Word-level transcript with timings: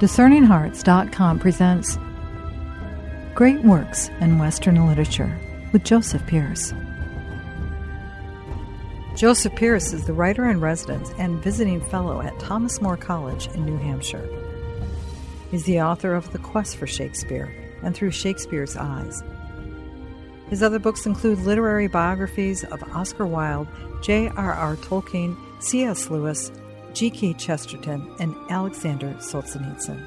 DiscerningHearts.com 0.00 1.38
presents 1.40 1.98
Great 3.34 3.62
Works 3.62 4.08
in 4.22 4.38
Western 4.38 4.86
Literature 4.86 5.38
with 5.74 5.84
Joseph 5.84 6.26
Pearce. 6.26 6.72
Joseph 9.14 9.54
Pearce 9.56 9.92
is 9.92 10.06
the 10.06 10.14
writer 10.14 10.48
in 10.48 10.58
residence 10.58 11.12
and 11.18 11.42
visiting 11.42 11.82
fellow 11.82 12.22
at 12.22 12.38
Thomas 12.38 12.80
More 12.80 12.96
College 12.96 13.48
in 13.48 13.66
New 13.66 13.76
Hampshire. 13.76 14.26
He's 15.50 15.64
the 15.64 15.82
author 15.82 16.14
of 16.14 16.32
The 16.32 16.38
Quest 16.38 16.78
for 16.78 16.86
Shakespeare 16.86 17.54
and 17.82 17.94
Through 17.94 18.12
Shakespeare's 18.12 18.78
Eyes. 18.78 19.22
His 20.48 20.62
other 20.62 20.78
books 20.78 21.04
include 21.04 21.40
literary 21.40 21.88
biographies 21.88 22.64
of 22.64 22.82
Oscar 22.94 23.26
Wilde, 23.26 23.68
J.R.R. 24.00 24.76
Tolkien, 24.76 25.36
C.S. 25.62 26.08
Lewis, 26.08 26.50
G.K. 26.94 27.34
Chesterton, 27.34 28.10
and 28.18 28.34
Alexander 28.48 29.14
Solzhenitsyn. 29.18 30.04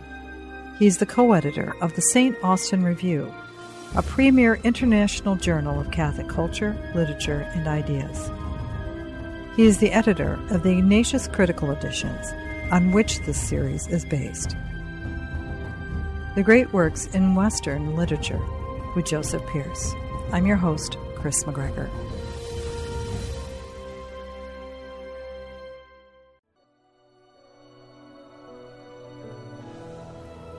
He 0.79 0.87
is 0.87 0.97
the 0.97 1.05
co 1.05 1.33
editor 1.33 1.75
of 1.81 1.95
the 1.95 2.01
St. 2.01 2.35
Austin 2.43 2.83
Review, 2.83 3.33
a 3.95 4.01
premier 4.01 4.55
international 4.63 5.35
journal 5.35 5.79
of 5.79 5.91
Catholic 5.91 6.27
culture, 6.27 6.75
literature, 6.95 7.49
and 7.53 7.67
ideas. 7.67 8.31
He 9.55 9.65
is 9.65 9.77
the 9.77 9.91
editor 9.91 10.39
of 10.49 10.63
the 10.63 10.77
Ignatius 10.77 11.27
Critical 11.27 11.71
Editions, 11.71 12.33
on 12.71 12.91
which 12.91 13.19
this 13.19 13.39
series 13.39 13.87
is 13.87 14.03
based. 14.05 14.55
The 16.35 16.41
Great 16.43 16.73
Works 16.73 17.05
in 17.07 17.35
Western 17.35 17.95
Literature 17.95 18.41
with 18.95 19.05
Joseph 19.05 19.45
Pearce. 19.45 19.93
I'm 20.31 20.47
your 20.47 20.57
host, 20.57 20.97
Kris 21.15 21.43
McGregor. 21.43 21.89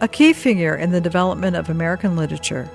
A 0.05 0.08
key 0.08 0.34
figure 0.34 0.74
in 0.74 0.91
the 0.91 1.00
development 1.00 1.56
of 1.56 1.70
American 1.70 2.14
literature, 2.14 2.69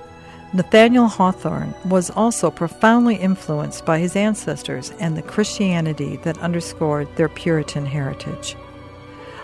Nathaniel 0.51 1.07
Hawthorne 1.07 1.75
was 1.85 2.09
also 2.09 2.49
profoundly 2.49 3.17
influenced 3.17 3.85
by 3.85 3.99
his 3.99 4.15
ancestors 4.15 4.91
and 4.99 5.15
the 5.15 5.21
Christianity 5.21 6.17
that 6.23 6.39
underscored 6.39 7.07
their 7.17 7.29
Puritan 7.29 7.85
heritage. 7.85 8.55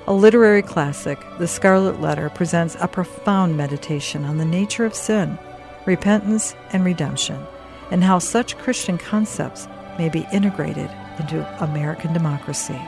A 0.07 0.13
literary 0.13 0.63
classic, 0.63 1.19
The 1.37 1.47
Scarlet 1.47 2.01
Letter 2.01 2.31
presents 2.31 2.75
a 2.79 2.87
profound 2.87 3.55
meditation 3.55 4.25
on 4.25 4.39
the 4.39 4.45
nature 4.45 4.85
of 4.85 4.95
sin, 4.95 5.37
repentance, 5.85 6.55
and 6.73 6.83
redemption, 6.83 7.39
and 7.91 8.03
how 8.03 8.17
such 8.17 8.57
Christian 8.57 8.97
concepts 8.97 9.67
may 9.99 10.09
be 10.09 10.25
integrated 10.33 10.89
into 11.19 11.63
American 11.63 12.13
democracy. 12.13 12.81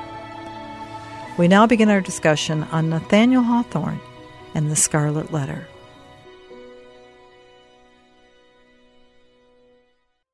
We 1.38 1.48
now 1.48 1.68
begin 1.68 1.90
our 1.90 2.02
discussion 2.02 2.64
on 2.72 2.90
Nathaniel 2.90 3.44
Hawthorne 3.44 4.00
and 4.58 4.72
the 4.72 4.75
Scarlet 4.75 5.31
Letter. 5.31 5.67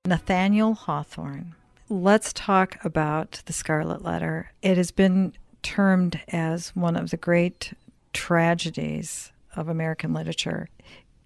Nathaniel 0.05 0.75
Hawthorne. 0.75 1.55
Let's 1.89 2.31
talk 2.31 2.77
about 2.85 3.41
the 3.47 3.51
Scarlet 3.51 4.01
Letter. 4.01 4.53
It 4.61 4.77
has 4.77 4.91
been 4.91 5.33
termed 5.61 6.21
as 6.29 6.69
one 6.69 6.95
of 6.95 7.09
the 7.09 7.17
great 7.17 7.73
tragedies 8.13 9.33
of 9.57 9.67
American 9.67 10.13
literature, 10.13 10.69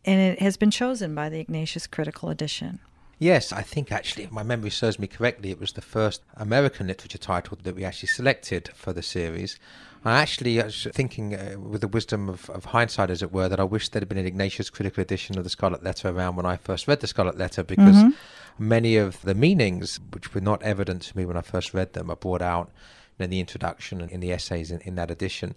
and 0.04 0.20
it 0.20 0.42
has 0.42 0.58
been 0.58 0.72
chosen 0.72 1.14
by 1.14 1.30
the 1.30 1.40
Ignatius 1.40 1.86
Critical 1.86 2.30
Edition. 2.30 2.80
Yes, 3.20 3.52
I 3.52 3.64
think 3.64 3.92
actually, 3.92 4.26
if 4.26 4.32
my 4.32 4.44
memory 4.44 4.70
serves 4.70 5.00
me 5.00 5.08
correctly, 5.08 5.50
it 5.50 5.60
was 5.60 5.72
the 5.72 5.82
first 5.82 6.22
American 6.36 6.88
literature 6.88 7.18
title 7.18 7.58
that 7.64 7.76
we 7.76 7.84
actually 7.84 8.10
selected 8.10 8.70
for 8.76 8.94
the 8.94 9.02
series. 9.02 9.58
I 10.06 10.22
actually 10.22 10.58
was 10.62 10.88
thinking, 10.94 11.34
uh, 11.34 11.56
with 11.60 11.82
the 11.82 11.88
wisdom 11.88 12.30
of, 12.30 12.50
of, 12.52 12.66
hindsight, 12.66 13.10
as 13.10 13.24
it 13.24 13.34
were, 13.34 13.50
that 13.50 13.60
I 13.60 13.64
wish 13.64 13.90
there 13.90 14.02
had 14.02 14.08
been 14.08 14.20
an 14.20 14.28
Ignatius 14.28 14.70
critical 14.70 15.02
edition 15.02 15.38
of 15.38 15.44
the 15.44 15.50
Scarlet 15.50 15.84
Letter 15.84 16.10
around 16.10 16.36
when 16.36 16.46
I 16.46 16.58
first 16.58 16.88
read 16.88 17.00
the 17.00 17.08
Scarlet 17.08 17.38
Letter, 17.38 17.64
because 17.64 17.96
mm-hmm. 17.96 18.12
many 18.60 18.98
of 18.98 19.22
the 19.24 19.34
meanings, 19.34 20.00
which 20.14 20.36
were 20.36 20.42
not 20.42 20.62
evident 20.62 21.02
to 21.04 21.18
me 21.18 21.26
when 21.26 21.38
I 21.38 21.42
first 21.42 21.74
read 21.74 21.94
them, 21.94 22.12
are 22.12 22.16
brought 22.16 22.44
out 22.44 22.72
in 23.20 23.32
the 23.32 23.40
introduction 23.40 24.00
and 24.00 24.12
in 24.12 24.20
the 24.20 24.32
essays 24.32 24.70
in, 24.70 24.80
in 24.82 24.96
that 24.96 25.10
edition. 25.10 25.56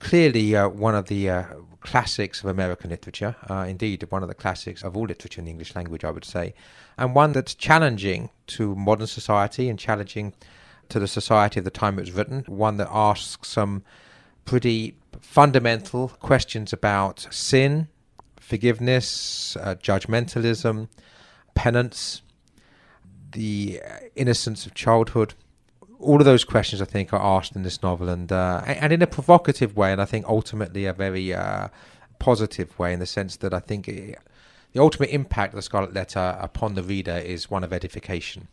Clearly, 0.00 0.54
uh, 0.54 0.68
one 0.68 0.94
of 0.94 1.06
the 1.06 1.28
uh, 1.28 1.44
classics 1.80 2.42
of 2.42 2.50
American 2.50 2.90
literature, 2.90 3.34
uh, 3.50 3.66
indeed, 3.68 4.04
one 4.10 4.22
of 4.22 4.28
the 4.28 4.34
classics 4.34 4.82
of 4.82 4.96
all 4.96 5.06
literature 5.06 5.40
in 5.40 5.46
the 5.46 5.50
English 5.50 5.74
language, 5.74 6.04
I 6.04 6.10
would 6.10 6.24
say, 6.24 6.54
and 6.96 7.14
one 7.14 7.32
that's 7.32 7.54
challenging 7.54 8.30
to 8.48 8.74
modern 8.74 9.06
society 9.06 9.68
and 9.68 9.78
challenging 9.78 10.34
to 10.88 10.98
the 10.98 11.08
society 11.08 11.60
of 11.60 11.64
the 11.64 11.70
time 11.70 11.98
it 11.98 12.02
was 12.02 12.12
written, 12.12 12.44
one 12.46 12.76
that 12.76 12.88
asks 12.90 13.48
some 13.48 13.82
pretty 14.44 14.96
fundamental 15.20 16.08
questions 16.08 16.72
about 16.72 17.26
sin, 17.30 17.88
forgiveness, 18.40 19.56
uh, 19.56 19.74
judgmentalism, 19.76 20.88
penance, 21.54 22.22
the 23.32 23.80
innocence 24.16 24.64
of 24.64 24.74
childhood. 24.74 25.34
All 26.00 26.20
of 26.20 26.24
those 26.24 26.44
questions, 26.44 26.80
I 26.80 26.84
think, 26.84 27.12
are 27.12 27.20
asked 27.20 27.56
in 27.56 27.62
this 27.62 27.82
novel, 27.82 28.08
and 28.08 28.30
uh, 28.30 28.62
and 28.66 28.92
in 28.92 29.02
a 29.02 29.06
provocative 29.06 29.76
way, 29.76 29.92
and 29.92 30.00
I 30.00 30.04
think 30.04 30.26
ultimately 30.26 30.84
a 30.86 30.92
very 30.92 31.34
uh, 31.34 31.68
positive 32.18 32.78
way, 32.78 32.92
in 32.92 33.00
the 33.00 33.06
sense 33.06 33.36
that 33.36 33.52
I 33.52 33.58
think 33.58 33.88
it, 33.88 34.18
the 34.72 34.80
ultimate 34.80 35.10
impact 35.10 35.54
of 35.54 35.56
the 35.56 35.62
Scarlet 35.62 35.92
Letter 35.92 36.36
upon 36.40 36.74
the 36.74 36.82
reader 36.82 37.16
is 37.16 37.50
one 37.50 37.64
of 37.64 37.72
edification 37.72 38.48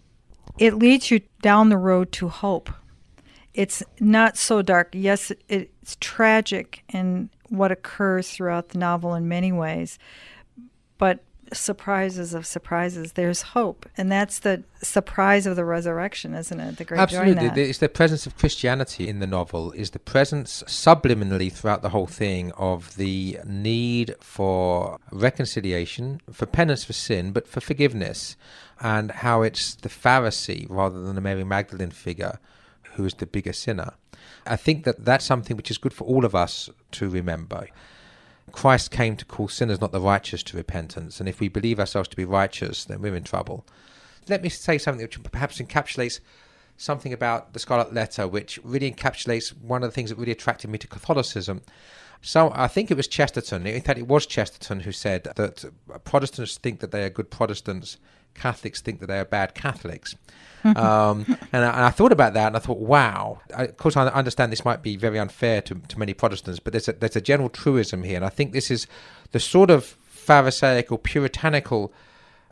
it 0.57 0.75
leads 0.75 1.11
you 1.11 1.21
down 1.41 1.69
the 1.69 1.77
road 1.77 2.11
to 2.13 2.29
hope. 2.29 2.69
It's 3.53 3.83
not 3.99 4.37
so 4.37 4.61
dark. 4.61 4.89
Yes, 4.93 5.31
it's 5.47 5.97
tragic 5.99 6.83
in 6.89 7.29
what 7.49 7.71
occurs 7.71 8.29
throughout 8.29 8.69
the 8.69 8.77
novel 8.77 9.13
in 9.13 9.27
many 9.27 9.51
ways, 9.51 9.97
but 10.97 11.19
surprises 11.53 12.33
of 12.33 12.45
surprises, 12.45 13.13
there's 13.13 13.41
hope. 13.41 13.87
And 13.97 14.11
that's 14.11 14.39
the 14.39 14.63
surprise 14.81 15.45
of 15.45 15.55
the 15.55 15.65
resurrection, 15.65 16.33
isn't 16.33 16.59
it? 16.59 16.77
The 16.77 16.85
great 16.85 16.99
Absolutely. 16.99 17.63
It's 17.63 17.79
the 17.79 17.89
presence 17.89 18.25
of 18.25 18.37
Christianity 18.37 19.07
in 19.07 19.19
the 19.19 19.27
novel, 19.27 19.71
is 19.71 19.91
the 19.91 19.99
presence 19.99 20.63
subliminally 20.67 21.51
throughout 21.51 21.81
the 21.81 21.89
whole 21.89 22.07
thing 22.07 22.51
of 22.53 22.95
the 22.95 23.39
need 23.45 24.15
for 24.19 24.99
reconciliation, 25.11 26.21
for 26.31 26.45
penance 26.45 26.83
for 26.83 26.93
sin, 26.93 27.31
but 27.31 27.47
for 27.47 27.61
forgiveness 27.61 28.35
and 28.81 29.11
how 29.11 29.41
it's 29.41 29.75
the 29.75 29.89
Pharisee 29.89 30.67
rather 30.69 31.01
than 31.01 31.15
the 31.15 31.21
Mary 31.21 31.43
Magdalene 31.43 31.91
figure 31.91 32.39
who 32.95 33.05
is 33.05 33.13
the 33.15 33.25
bigger 33.25 33.53
sinner. 33.53 33.93
I 34.45 34.55
think 34.55 34.83
that 34.85 35.05
that's 35.05 35.25
something 35.25 35.57
which 35.57 35.71
is 35.71 35.77
good 35.77 35.93
for 35.93 36.05
all 36.05 36.25
of 36.25 36.35
us 36.35 36.69
to 36.91 37.09
remember. 37.09 37.67
Christ 38.51 38.91
came 38.91 39.17
to 39.17 39.25
call 39.25 39.47
sinners, 39.47 39.81
not 39.81 39.91
the 39.91 39.99
righteous, 39.99 40.43
to 40.43 40.57
repentance, 40.57 41.19
and 41.19 41.27
if 41.27 41.39
we 41.39 41.47
believe 41.47 41.79
ourselves 41.79 42.07
to 42.09 42.15
be 42.15 42.25
righteous, 42.25 42.85
then 42.85 43.01
we're 43.01 43.15
in 43.15 43.23
trouble. 43.23 43.65
Let 44.27 44.41
me 44.41 44.49
say 44.49 44.77
something 44.77 45.03
which 45.03 45.21
perhaps 45.23 45.59
encapsulates 45.59 46.19
something 46.77 47.13
about 47.13 47.53
the 47.53 47.59
Scarlet 47.59 47.93
Letter, 47.93 48.27
which 48.27 48.59
really 48.63 48.91
encapsulates 48.91 49.49
one 49.61 49.83
of 49.83 49.89
the 49.89 49.93
things 49.93 50.09
that 50.09 50.17
really 50.17 50.31
attracted 50.31 50.69
me 50.69 50.77
to 50.77 50.87
Catholicism. 50.87 51.61
So 52.21 52.51
I 52.55 52.67
think 52.67 52.89
it 52.89 52.97
was 52.97 53.07
Chesterton, 53.07 53.67
in 53.67 53.81
fact, 53.81 53.99
it 53.99 54.07
was 54.07 54.25
Chesterton 54.25 54.81
who 54.81 54.91
said 54.91 55.23
that 55.35 55.65
Protestants 56.05 56.57
think 56.57 56.79
that 56.79 56.91
they 56.91 57.03
are 57.03 57.09
good 57.09 57.29
Protestants 57.29 57.97
Catholics 58.35 58.81
think 58.81 58.99
that 58.99 59.07
they 59.07 59.19
are 59.19 59.25
bad 59.25 59.55
Catholics. 59.55 60.15
um, 60.63 61.25
and, 61.51 61.63
I, 61.63 61.69
and, 61.69 61.85
I, 61.85 61.91
thought 61.91 62.11
about 62.11 62.33
that 62.33 62.47
and 62.47 62.55
I 62.55 62.59
thought, 62.59 62.79
wow. 62.79 63.39
I, 63.55 63.65
of 63.65 63.77
course, 63.77 63.95
I 63.95 64.07
understand 64.07 64.51
this 64.51 64.65
might 64.65 64.81
be 64.81 64.95
very 64.95 65.19
unfair 65.19 65.61
to, 65.63 65.75
to 65.75 65.99
many 65.99 66.13
Protestants, 66.13 66.59
but 66.59 66.73
there's 66.73 66.87
a, 66.87 66.93
there's 66.93 67.15
a 67.15 67.21
general 67.21 67.49
truism 67.49 68.03
here. 68.03 68.15
And 68.15 68.25
I 68.25 68.29
think 68.29 68.51
this 68.51 68.71
is 68.71 68.87
the 69.31 69.39
sort 69.39 69.69
of 69.69 69.85
Pharisaical, 69.85 70.97
puritanical, 70.97 71.93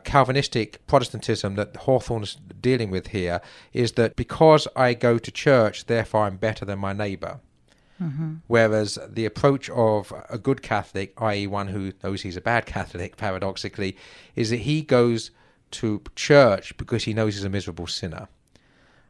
Calvinistic 0.04 0.86
Protestantism 0.86 1.56
that 1.56 1.74
Hawthorne's 1.76 2.36
dealing 2.60 2.90
with 2.90 3.08
here 3.08 3.40
is 3.72 3.92
that 3.92 4.14
because 4.14 4.68
I 4.76 4.94
go 4.94 5.18
to 5.18 5.30
church, 5.30 5.86
therefore 5.86 6.24
I'm 6.24 6.36
better 6.36 6.64
than 6.64 6.78
my 6.78 6.92
neighbour. 6.92 7.40
Mm-hmm. 8.00 8.34
Whereas 8.46 8.98
the 9.08 9.24
approach 9.24 9.70
of 9.70 10.12
a 10.28 10.38
good 10.38 10.62
Catholic, 10.62 11.14
i.e., 11.20 11.46
one 11.46 11.68
who 11.68 11.92
knows 12.02 12.22
he's 12.22 12.36
a 12.36 12.40
bad 12.40 12.66
Catholic, 12.66 13.16
paradoxically, 13.26 13.96
is 14.36 14.50
that 14.50 14.58
he 14.58 14.82
goes 14.82 15.30
to 15.74 16.02
church 16.16 16.76
because 16.76 17.04
he 17.04 17.14
knows 17.14 17.34
he's 17.34 17.44
a 17.44 17.48
miserable 17.48 17.86
sinner. 17.86 18.28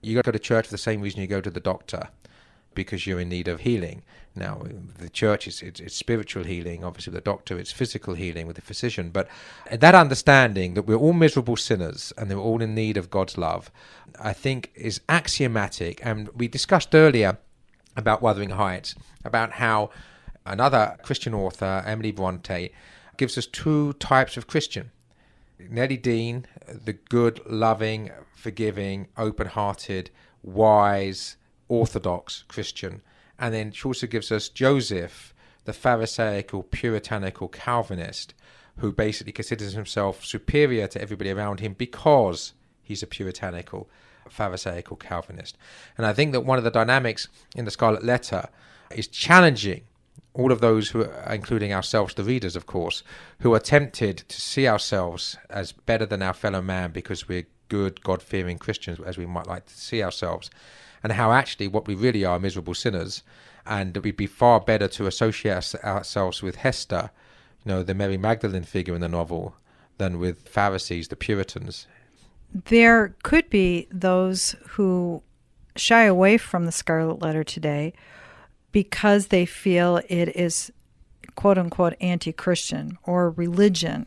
You 0.03 0.21
go 0.21 0.31
to 0.31 0.39
church 0.39 0.67
for 0.67 0.73
the 0.73 0.79
same 0.79 1.01
reason 1.01 1.21
you 1.21 1.27
go 1.27 1.41
to 1.41 1.51
the 1.51 1.61
doctor, 1.61 2.09
because 2.75 3.07
you're 3.07 3.21
in 3.21 3.29
need 3.29 3.49
of 3.49 3.61
healing. 3.61 4.03
Now, 4.37 4.63
the 4.99 5.09
church 5.09 5.47
is 5.47 5.63
it's, 5.63 5.81
it's, 5.81 5.95
spiritual 5.95 6.45
healing. 6.45 6.85
Obviously, 6.85 7.13
the 7.13 7.21
doctor 7.21 7.57
it's 7.57 7.71
physical 7.73 8.15
healing 8.15 8.47
with 8.47 8.57
the 8.57 8.63
physician. 8.63 9.11
But 9.11 9.29
that 9.71 9.95
understanding 9.95 10.75
that 10.75 10.83
we're 10.83 10.97
all 10.97 11.13
miserable 11.13 11.57
sinners 11.57 12.13
and 12.19 12.29
we're 12.29 12.37
all 12.37 12.61
in 12.61 12.75
need 12.75 12.97
of 12.97 13.11
God's 13.11 13.39
love, 13.39 13.71
I 14.21 14.33
think, 14.33 14.73
is 14.75 15.01
axiomatic. 15.09 16.05
And 16.05 16.29
we 16.35 16.49
discussed 16.49 16.95
earlier 16.95 17.39
about 17.97 18.23
Wuthering 18.23 18.51
Heights, 18.51 18.97
about 19.25 19.53
how 19.53 19.91
another 20.45 20.97
Christian 21.03 21.33
author, 21.33 21.85
Emily 21.87 22.11
Bronte, 22.11 22.73
gives 23.17 23.39
us 23.39 23.47
two 23.47 23.93
types 23.95 24.37
of 24.37 24.49
Christian. 24.49 24.91
Nellie 25.59 25.97
Dean, 25.97 26.47
the 26.69 26.93
good, 26.93 27.41
loving, 27.47 28.11
forgiving, 28.35 29.09
open 29.17 29.47
hearted, 29.47 30.11
wise, 30.43 31.37
orthodox 31.69 32.45
Christian. 32.49 33.03
And 33.39 33.55
then 33.55 33.73
she 33.73 33.89
also 33.89 34.07
gives 34.07 34.31
us 34.31 34.49
Joseph, 34.49 35.35
the 35.65 35.73
Pharisaical, 35.73 36.63
puritanical 36.65 37.49
Calvinist 37.49 38.35
who 38.79 38.93
basically 38.93 39.33
considers 39.33 39.73
himself 39.73 40.25
superior 40.25 40.87
to 40.89 41.01
everybody 41.01 41.31
around 41.31 41.61
him 41.61 41.75
because 41.75 42.55
he's 42.83 43.03
a 43.03 43.07
puritanical, 43.07 43.89
Pharisaical 44.29 44.97
Calvinist. 44.97 45.57
And 45.97 46.07
I 46.07 46.13
think 46.13 46.33
that 46.33 46.41
one 46.41 46.59
of 46.59 46.65
the 46.65 46.71
dynamics 46.71 47.29
in 47.55 47.65
the 47.65 47.71
Scarlet 47.71 48.05
Letter 48.05 48.49
is 48.91 49.07
challenging 49.07 49.83
all 50.35 50.51
of 50.51 50.61
those 50.61 50.91
who 50.91 51.07
including 51.31 51.73
ourselves, 51.73 52.15
the 52.15 52.25
readers, 52.25 52.57
of 52.57 52.67
course, 52.67 53.03
who 53.41 53.55
are 53.55 53.61
tempted 53.61 54.19
to 54.19 54.41
see 54.41 54.69
ourselves 54.69 55.37
as 55.49 55.73
better 55.73 56.05
than 56.05 56.23
our 56.23 56.35
fellow 56.35 56.61
man 56.61 56.91
because 56.91 57.29
we're 57.29 57.47
good, 57.69 58.03
God 58.03 58.21
fearing 58.21 58.59
Christians, 58.59 58.99
as 59.01 59.17
we 59.17 59.27
might 59.27 59.47
like 59.47 59.67
to 59.67 59.75
see 59.79 60.03
ourselves, 60.03 60.51
and 61.03 61.13
how 61.13 61.33
actually 61.33 61.69
what 61.69 61.87
we 61.87 61.95
really 61.95 62.25
are 62.25 62.39
miserable 62.39 62.75
sinners, 62.75 63.23
and 63.65 63.97
we'd 63.99 64.17
be 64.17 64.27
far 64.27 64.61
better 64.61 64.89
to 64.89 65.07
associate 65.07 65.75
ourselves 65.85 66.43
with 66.43 66.57
Hester, 66.57 67.11
you 67.65 67.73
know, 67.73 67.83
the 67.83 67.95
Mary 67.95 68.19
Magdalene 68.19 68.65
figure 68.65 68.95
in 68.95 69.01
the 69.01 69.09
novel, 69.09 69.55
than 69.99 70.19
with 70.19 70.49
Pharisees, 70.49 71.09
the 71.09 71.17
Puritans. 71.17 71.87
There 72.53 73.15
could 73.23 73.49
be 73.51 73.89
those 73.91 74.57
who 74.71 75.23
shy 75.77 76.05
away 76.05 76.39
from 76.39 76.67
the 76.67 76.73
Scarlet 76.73 77.21
Letter 77.21 77.45
today 77.45 77.95
because 78.75 79.29
they 79.29 79.47
feel 79.47 80.01
it 80.09 80.37
is 80.37 80.73
quote 81.37 81.57
unquote 81.57 81.95
anti 82.01 82.33
Christian 82.33 82.99
or 83.05 83.31
religion. 83.31 84.05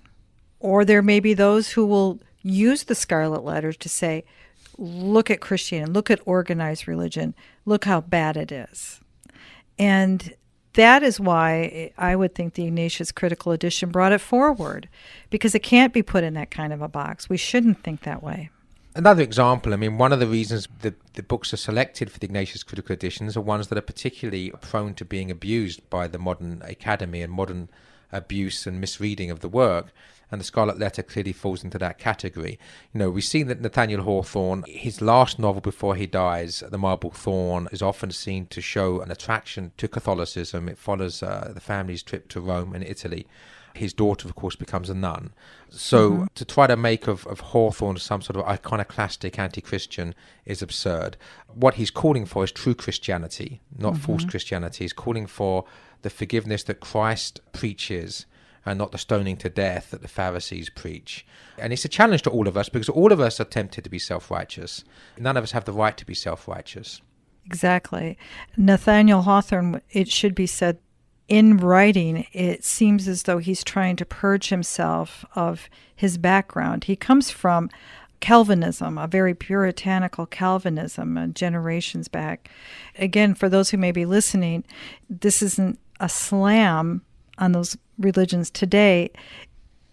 Or 0.60 0.84
there 0.84 1.02
may 1.02 1.22
be 1.22 1.34
those 1.34 1.72
who 1.72 1.86
will 1.86 2.20
use 2.44 2.84
the 2.84 2.94
Scarlet 2.94 3.46
Letter 3.46 3.72
to 3.72 3.90
say, 3.90 4.26
look 4.78 5.32
at 5.32 5.40
Christianity, 5.40 5.94
look 5.94 6.12
at 6.12 6.20
organized 6.26 6.86
religion, 6.86 7.34
look 7.66 7.86
how 7.86 8.02
bad 8.02 8.36
it 8.36 8.52
is. 8.52 9.00
And 9.80 10.34
that 10.74 11.02
is 11.02 11.18
why 11.18 11.92
I 11.98 12.18
would 12.18 12.36
think 12.36 12.56
the 12.56 12.66
Ignatius 12.66 13.14
Critical 13.14 13.54
Edition 13.54 13.90
brought 13.90 14.12
it 14.12 14.20
forward, 14.20 14.90
because 15.30 15.56
it 15.56 15.64
can't 15.64 15.94
be 15.94 16.04
put 16.04 16.26
in 16.26 16.34
that 16.34 16.52
kind 16.52 16.74
of 16.74 16.82
a 16.82 16.90
box. 16.90 17.30
We 17.30 17.38
shouldn't 17.38 17.84
think 17.84 18.02
that 18.02 18.22
way. 18.22 18.50
Another 18.98 19.22
example, 19.22 19.74
I 19.74 19.76
mean, 19.76 20.00
one 20.00 20.12
of 20.12 20.20
the 20.20 20.26
reasons 20.26 20.68
that 20.82 20.96
the 21.14 21.22
books 21.22 21.54
are 21.54 21.58
selected 21.58 22.12
for 22.12 22.18
the 22.18 22.26
Ignatius 22.26 22.64
Critical 22.64 22.94
Editions 22.94 23.38
are 23.38 23.42
ones 23.42 23.68
that 23.68 23.78
are 23.78 23.82
particularly 23.82 24.50
prone 24.60 24.96
to 24.96 25.06
being 25.06 25.30
abused 25.30 25.88
by 25.92 26.08
the 26.08 26.18
modern 26.18 26.64
academy 26.66 27.22
and 27.22 27.32
modern 27.32 27.70
abuse 28.12 28.66
and 28.66 28.82
misreading 28.82 29.30
of 29.30 29.42
the 29.42 29.50
work. 29.50 29.94
And 30.32 30.42
the 30.42 30.46
Scarlet 30.46 30.80
Letter 30.80 31.04
clearly 31.04 31.32
falls 31.32 31.64
into 31.64 31.78
that 31.78 32.00
category. 32.00 32.58
You 32.92 32.98
know, 32.98 33.12
we've 33.12 33.24
seen 33.24 33.46
that 33.50 33.62
Nathaniel 33.62 34.02
Hawthorne, 34.02 34.64
his 34.66 35.00
last 35.00 35.38
novel 35.38 35.62
before 35.62 35.96
he 35.96 36.08
dies, 36.08 36.64
The 36.68 36.80
Marble 36.80 37.12
Faun, 37.12 37.68
is 37.72 37.84
often 37.84 38.10
seen 38.10 38.48
to 38.48 38.62
show 38.62 39.02
an 39.02 39.12
attraction 39.12 39.74
to 39.78 39.88
Catholicism. 39.88 40.68
It 40.68 40.80
follows 40.80 41.22
uh, 41.22 41.52
the 41.54 41.62
family's 41.62 42.02
trip 42.02 42.30
to 42.30 42.42
Rome 42.42 42.74
and 42.74 42.84
Italy 42.84 43.28
his 43.78 43.94
daughter, 43.94 44.28
of 44.28 44.36
course, 44.36 44.56
becomes 44.56 44.90
a 44.90 44.94
nun. 44.94 45.34
So 45.70 46.12
mm-hmm. 46.12 46.26
to 46.36 46.46
try 46.46 46.68
to 46.68 46.76
make 46.76 47.08
of, 47.08 47.26
of 47.28 47.40
Hawthorne 47.40 47.98
some 47.98 48.22
sort 48.22 48.38
of 48.38 48.46
iconoclastic 48.46 49.38
anti 49.40 49.62
Christian 49.62 50.14
is 50.46 50.62
absurd. 50.62 51.18
What 51.54 51.76
he's 51.76 51.92
calling 51.92 52.26
for 52.26 52.44
is 52.44 52.52
true 52.52 52.76
Christianity, 52.76 53.62
not 53.78 53.94
mm-hmm. 53.94 54.04
false 54.04 54.26
Christianity. 54.26 54.84
He's 54.84 54.94
calling 54.94 55.28
for 55.28 55.66
the 56.02 56.10
forgiveness 56.10 56.64
that 56.64 56.80
Christ 56.80 57.42
preaches 57.54 58.26
and 58.66 58.78
not 58.78 58.92
the 58.92 58.98
stoning 58.98 59.38
to 59.38 59.50
death 59.50 59.92
that 59.92 60.02
the 60.02 60.08
Pharisees 60.08 60.70
preach. 60.70 61.26
And 61.58 61.72
it's 61.72 61.86
a 61.86 61.90
challenge 61.90 62.24
to 62.24 62.30
all 62.30 62.48
of 62.48 62.58
us 62.58 62.70
because 62.70 62.90
all 62.90 63.12
of 63.14 63.20
us 63.20 63.40
are 63.40 63.46
tempted 63.46 63.84
to 63.84 63.90
be 63.90 64.00
self 64.00 64.30
righteous. 64.30 64.84
None 65.18 65.38
of 65.38 65.44
us 65.44 65.52
have 65.52 65.66
the 65.66 65.74
right 65.74 65.98
to 65.98 66.06
be 66.06 66.14
self 66.14 66.48
righteous. 66.48 67.02
Exactly. 67.46 68.18
Nathaniel 68.58 69.22
Hawthorne, 69.22 69.82
it 69.90 70.10
should 70.10 70.36
be 70.36 70.48
said, 70.48 70.80
in 71.28 71.58
writing, 71.58 72.26
it 72.32 72.64
seems 72.64 73.08
as 73.08 73.24
though 73.24 73.38
he's 73.38 73.64
trying 73.64 73.96
to 73.98 74.06
purge 74.06 74.50
himself 74.50 75.26
of 75.36 75.70
his 75.96 76.18
background. 76.18 76.86
He 76.86 76.96
comes 76.96 77.32
from 77.32 77.70
Calvinism, 78.20 78.98
a 78.98 79.08
very 79.08 79.34
puritanical 79.34 80.26
Calvinism, 80.26 81.18
uh, 81.18 81.28
generations 81.28 82.08
back. 82.08 82.50
Again, 82.98 83.36
for 83.36 83.50
those 83.50 83.70
who 83.70 83.78
may 83.78 83.92
be 83.92 84.06
listening, 84.06 84.64
this 85.10 85.42
isn't 85.42 85.80
a 86.00 86.10
slam 86.10 87.02
on 87.38 87.52
those 87.52 87.78
religions 88.00 88.50
today 88.50 89.12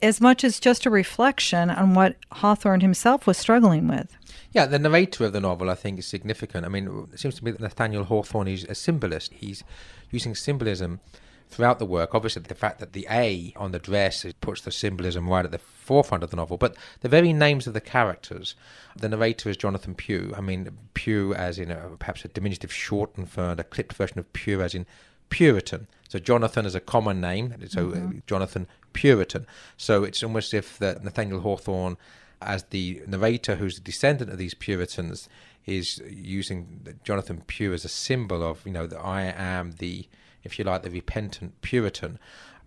as 0.02 0.20
much 0.20 0.44
as 0.44 0.60
just 0.60 0.84
a 0.84 0.90
reflection 0.90 1.70
on 1.70 1.94
what 1.94 2.16
Hawthorne 2.30 2.80
himself 2.80 3.26
was 3.26 3.38
struggling 3.38 3.88
with. 3.88 4.16
Yeah, 4.52 4.66
the 4.66 4.78
narrator 4.78 5.24
of 5.24 5.32
the 5.32 5.40
novel, 5.40 5.70
I 5.70 5.74
think, 5.74 5.98
is 5.98 6.06
significant. 6.06 6.66
I 6.66 6.68
mean, 6.68 7.08
it 7.12 7.18
seems 7.18 7.36
to 7.36 7.44
me 7.44 7.52
that 7.52 7.60
Nathaniel 7.60 8.04
Hawthorne 8.04 8.48
is 8.48 8.64
a 8.64 8.74
symbolist. 8.74 9.32
He's 9.32 9.64
using 10.10 10.34
symbolism 10.34 11.00
throughout 11.48 11.78
the 11.78 11.86
work. 11.86 12.14
Obviously, 12.14 12.42
the 12.42 12.54
fact 12.54 12.80
that 12.80 12.92
the 12.92 13.06
A 13.10 13.52
on 13.56 13.72
the 13.72 13.78
dress 13.78 14.26
puts 14.40 14.60
the 14.60 14.72
symbolism 14.72 15.28
right 15.28 15.44
at 15.44 15.50
the 15.50 15.58
forefront 15.58 16.24
of 16.24 16.30
the 16.30 16.36
novel, 16.36 16.56
but 16.56 16.76
the 17.00 17.08
very 17.08 17.32
names 17.32 17.66
of 17.66 17.74
the 17.74 17.80
characters. 17.80 18.54
The 18.96 19.08
narrator 19.08 19.48
is 19.50 19.56
Jonathan 19.56 19.94
Pue. 19.94 20.34
I 20.36 20.40
mean, 20.40 20.70
Pue 20.94 21.34
as 21.34 21.58
in 21.58 21.70
a, 21.70 21.90
perhaps 21.98 22.24
a 22.24 22.28
diminutive 22.28 22.72
shortened 22.72 23.30
for 23.30 23.54
a 23.58 23.64
clipped 23.64 23.94
version 23.94 24.18
of 24.18 24.32
Pure 24.32 24.62
as 24.62 24.74
in 24.74 24.86
Puritan. 25.30 25.88
So 26.08 26.18
Jonathan 26.18 26.64
is 26.64 26.74
a 26.74 26.80
common 26.80 27.20
name, 27.20 27.54
so 27.68 27.88
uh, 27.88 27.94
mm-hmm. 27.94 28.18
Jonathan 28.26 28.66
Puritan. 28.92 29.46
So 29.76 30.04
it's 30.04 30.22
almost 30.22 30.54
as 30.54 30.58
if 30.58 30.78
that 30.78 31.02
Nathaniel 31.02 31.40
Hawthorne, 31.40 31.96
as 32.40 32.64
the 32.64 33.02
narrator 33.06 33.56
who's 33.56 33.78
a 33.78 33.80
descendant 33.80 34.30
of 34.30 34.38
these 34.38 34.54
Puritans, 34.54 35.28
is 35.66 36.00
using 36.08 36.86
Jonathan 37.04 37.42
Pue 37.46 37.72
as 37.72 37.84
a 37.84 37.88
symbol 37.88 38.42
of, 38.42 38.64
you 38.64 38.72
know, 38.72 38.86
that 38.86 39.00
I 39.00 39.22
am 39.22 39.72
the 39.78 40.06
if 40.44 40.58
you 40.58 40.64
like, 40.64 40.82
the 40.82 40.90
repentant 40.90 41.60
Puritan, 41.62 42.18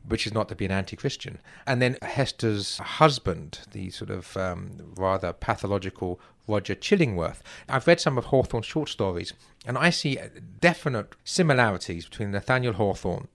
which 0.08 0.26
is 0.26 0.34
not 0.34 0.50
to 0.50 0.56
be 0.56 0.66
an 0.66 0.72
anti 0.72 0.96
Christian. 0.96 1.40
And 1.66 1.82
then 1.82 1.98
Hester's 2.02 2.78
husband, 2.78 3.60
the 3.72 3.90
sort 3.90 4.10
of 4.10 4.36
um, 4.38 4.94
rather 4.96 5.34
pathological 5.34 6.20
Roger 6.48 6.76
Chillingworth. 6.76 7.42
I've 7.68 7.88
read 7.88 8.00
some 8.00 8.18
of 8.18 8.26
Hawthorne's 8.26 8.66
short 8.66 8.90
stories, 8.90 9.34
and 9.66 9.78
I 9.78 9.90
see 9.90 10.18
definite 10.62 11.14
similarities 11.24 12.06
between 12.06 12.32
Nathaniel 12.32 12.74
Hawthorne 12.74 13.28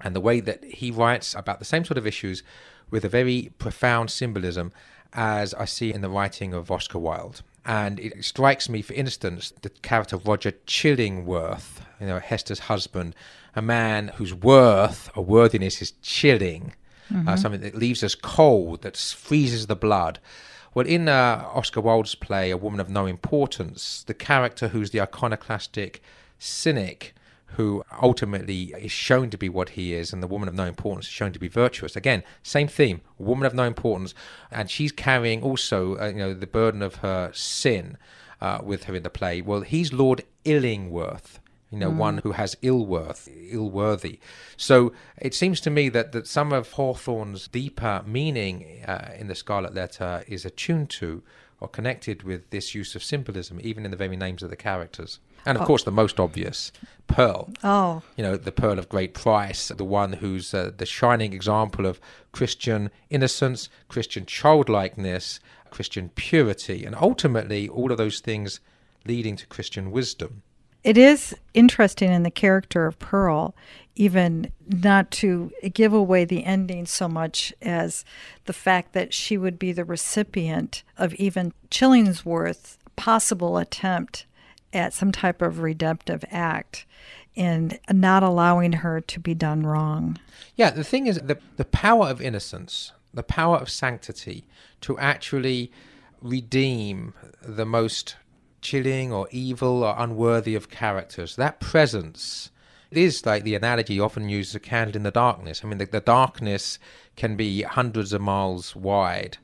and 0.00 0.14
the 0.14 0.20
way 0.20 0.40
that 0.40 0.64
he 0.64 0.90
writes 0.90 1.34
about 1.34 1.58
the 1.58 1.64
same 1.64 1.84
sort 1.84 1.98
of 1.98 2.06
issues 2.06 2.42
with 2.90 3.04
a 3.04 3.08
very 3.08 3.52
profound 3.58 4.10
symbolism 4.10 4.72
as 5.12 5.54
I 5.54 5.64
see 5.64 5.92
in 5.92 6.00
the 6.00 6.08
writing 6.08 6.54
of 6.54 6.70
Oscar 6.70 6.98
Wilde. 6.98 7.42
And 7.64 8.00
it 8.00 8.24
strikes 8.24 8.68
me, 8.68 8.82
for 8.82 8.94
instance, 8.94 9.52
the 9.62 9.68
character 9.68 10.16
Roger 10.16 10.52
Chillingworth, 10.66 11.80
you 12.00 12.06
know, 12.06 12.18
Hester's 12.18 12.60
husband, 12.60 13.14
a 13.54 13.62
man 13.62 14.08
whose 14.16 14.34
worth 14.34 15.10
or 15.16 15.24
worthiness 15.24 15.82
is 15.82 15.92
chilling, 16.02 16.74
uh, 17.10 17.14
mm-hmm. 17.14 17.28
uh, 17.28 17.36
something 17.36 17.60
that 17.60 17.74
leaves 17.74 18.02
us 18.02 18.14
cold, 18.14 18.82
that 18.82 18.96
freezes 18.96 19.66
the 19.66 19.76
blood. 19.76 20.18
Well, 20.74 20.86
in 20.86 21.08
uh, 21.08 21.44
Oscar 21.52 21.80
Wilde's 21.80 22.14
play, 22.14 22.50
A 22.50 22.56
Woman 22.56 22.80
of 22.80 22.88
No 22.88 23.06
Importance, 23.06 24.04
the 24.06 24.14
character 24.14 24.68
who's 24.68 24.90
the 24.90 25.00
iconoclastic 25.00 26.00
cynic 26.38 27.14
who 27.54 27.84
ultimately 28.00 28.72
is 28.78 28.92
shown 28.92 29.28
to 29.30 29.36
be 29.36 29.48
what 29.48 29.70
he 29.70 29.92
is, 29.92 30.12
and 30.12 30.22
the 30.22 30.26
woman 30.28 30.48
of 30.48 30.54
no 30.54 30.64
importance 30.64 31.06
is 31.06 31.12
shown 31.12 31.32
to 31.32 31.38
be 31.38 31.48
virtuous. 31.48 31.96
Again, 31.96 32.22
same 32.42 32.68
theme, 32.68 33.00
woman 33.18 33.44
of 33.44 33.54
no 33.54 33.64
importance, 33.64 34.14
and 34.50 34.70
she's 34.70 34.92
carrying 34.92 35.42
also, 35.42 35.98
uh, 35.98 36.06
you 36.06 36.14
know, 36.14 36.34
the 36.34 36.46
burden 36.46 36.82
of 36.82 36.96
her 36.96 37.32
sin 37.34 37.96
uh, 38.40 38.60
with 38.62 38.84
her 38.84 38.94
in 38.94 39.02
the 39.02 39.10
play. 39.10 39.42
Well, 39.42 39.62
he's 39.62 39.92
Lord 39.92 40.22
Illingworth, 40.44 41.39
you 41.70 41.78
know, 41.78 41.90
mm. 41.90 41.96
one 41.96 42.18
who 42.18 42.32
has 42.32 42.56
ill 42.62 42.84
worth, 42.84 43.28
ill 43.50 43.70
worthy. 43.70 44.18
So 44.56 44.92
it 45.18 45.34
seems 45.34 45.60
to 45.62 45.70
me 45.70 45.88
that, 45.90 46.12
that 46.12 46.26
some 46.26 46.52
of 46.52 46.72
Hawthorne's 46.72 47.48
deeper 47.48 48.02
meaning 48.06 48.82
uh, 48.86 49.12
in 49.16 49.28
the 49.28 49.34
Scarlet 49.34 49.74
Letter 49.74 50.24
is 50.26 50.44
attuned 50.44 50.90
to 50.90 51.22
or 51.60 51.68
connected 51.68 52.22
with 52.22 52.50
this 52.50 52.74
use 52.74 52.94
of 52.94 53.04
symbolism, 53.04 53.60
even 53.62 53.84
in 53.84 53.90
the 53.90 53.96
very 53.96 54.16
names 54.16 54.42
of 54.42 54.50
the 54.50 54.56
characters. 54.56 55.20
And 55.46 55.56
of 55.56 55.62
oh. 55.62 55.66
course, 55.66 55.84
the 55.84 55.92
most 55.92 56.18
obvious, 56.18 56.72
Pearl. 57.06 57.50
Oh. 57.62 58.02
You 58.16 58.24
know, 58.24 58.36
the 58.36 58.52
Pearl 58.52 58.78
of 58.78 58.88
Great 58.88 59.14
Price, 59.14 59.68
the 59.68 59.84
one 59.84 60.14
who's 60.14 60.52
uh, 60.52 60.72
the 60.76 60.86
shining 60.86 61.32
example 61.32 61.86
of 61.86 62.00
Christian 62.32 62.90
innocence, 63.10 63.68
Christian 63.88 64.26
childlikeness, 64.26 65.40
Christian 65.70 66.10
purity, 66.14 66.84
and 66.84 66.94
ultimately 66.94 67.68
all 67.68 67.92
of 67.92 67.98
those 67.98 68.20
things 68.20 68.60
leading 69.06 69.36
to 69.36 69.46
Christian 69.46 69.90
wisdom. 69.90 70.42
It 70.82 70.96
is 70.96 71.34
interesting 71.52 72.10
in 72.10 72.22
the 72.22 72.30
character 72.30 72.86
of 72.86 72.98
Pearl, 72.98 73.54
even 73.96 74.50
not 74.66 75.10
to 75.10 75.52
give 75.74 75.92
away 75.92 76.24
the 76.24 76.44
ending 76.44 76.86
so 76.86 77.06
much 77.08 77.52
as 77.60 78.04
the 78.46 78.52
fact 78.52 78.92
that 78.94 79.12
she 79.12 79.36
would 79.36 79.58
be 79.58 79.72
the 79.72 79.84
recipient 79.84 80.82
of 80.96 81.14
even 81.14 81.52
Chillingsworth's 81.70 82.78
possible 82.96 83.58
attempt 83.58 84.24
at 84.72 84.94
some 84.94 85.12
type 85.12 85.42
of 85.42 85.60
redemptive 85.60 86.24
act 86.30 86.86
and 87.36 87.78
not 87.90 88.22
allowing 88.22 88.72
her 88.72 89.00
to 89.00 89.20
be 89.20 89.34
done 89.34 89.64
wrong. 89.64 90.18
Yeah, 90.56 90.70
the 90.70 90.84
thing 90.84 91.06
is, 91.06 91.18
the, 91.18 91.38
the 91.56 91.64
power 91.64 92.08
of 92.08 92.20
innocence, 92.20 92.92
the 93.12 93.22
power 93.22 93.56
of 93.56 93.70
sanctity 93.70 94.44
to 94.82 94.98
actually 94.98 95.70
redeem 96.20 97.14
the 97.42 97.64
most 97.64 98.16
chilling 98.60 99.12
or 99.12 99.28
evil 99.30 99.82
or 99.84 99.94
unworthy 99.98 100.54
of 100.54 100.70
characters. 100.70 101.36
That 101.36 101.60
presence 101.60 102.50
It 102.90 102.98
is 102.98 103.24
like 103.24 103.44
the 103.44 103.54
analogy 103.54 104.00
often 104.00 104.28
used, 104.28 104.54
a 104.54 104.58
candle 104.58 104.96
in 104.96 105.04
the 105.04 105.10
darkness. 105.10 105.62
I 105.62 105.68
mean, 105.68 105.78
the, 105.78 105.86
the 105.86 106.00
darkness 106.00 106.78
can 107.16 107.36
be 107.36 107.62
hundreds 107.62 108.12
of 108.12 108.20
miles 108.20 108.74
wide. 108.74 109.38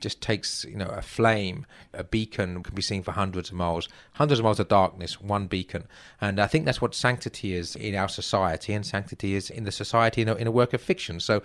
Just 0.00 0.20
takes 0.20 0.64
you 0.64 0.76
know 0.76 0.86
a 0.86 1.02
flame. 1.02 1.66
A 1.92 2.04
beacon 2.04 2.62
can 2.62 2.74
be 2.74 2.82
seen 2.82 3.02
for 3.02 3.12
hundreds 3.12 3.50
of 3.50 3.56
miles. 3.56 3.88
Hundreds 4.12 4.38
of 4.38 4.44
miles 4.44 4.60
of 4.60 4.68
darkness 4.68 5.20
one 5.20 5.48
beacon. 5.48 5.84
And 6.20 6.40
i 6.40 6.46
think 6.46 6.64
that's 6.64 6.80
what 6.80 6.94
sanctity 6.94 7.54
is 7.54 7.74
in 7.74 7.94
our 7.96 8.08
society 8.08 8.72
and 8.72 8.86
sanctity 8.86 9.34
is 9.34 9.50
in 9.50 9.64
the 9.64 9.72
society 9.72 10.22
in 10.22 10.46
a 10.46 10.50
work 10.50 10.72
of 10.72 10.80
fiction. 10.80 11.18
So 11.20 11.42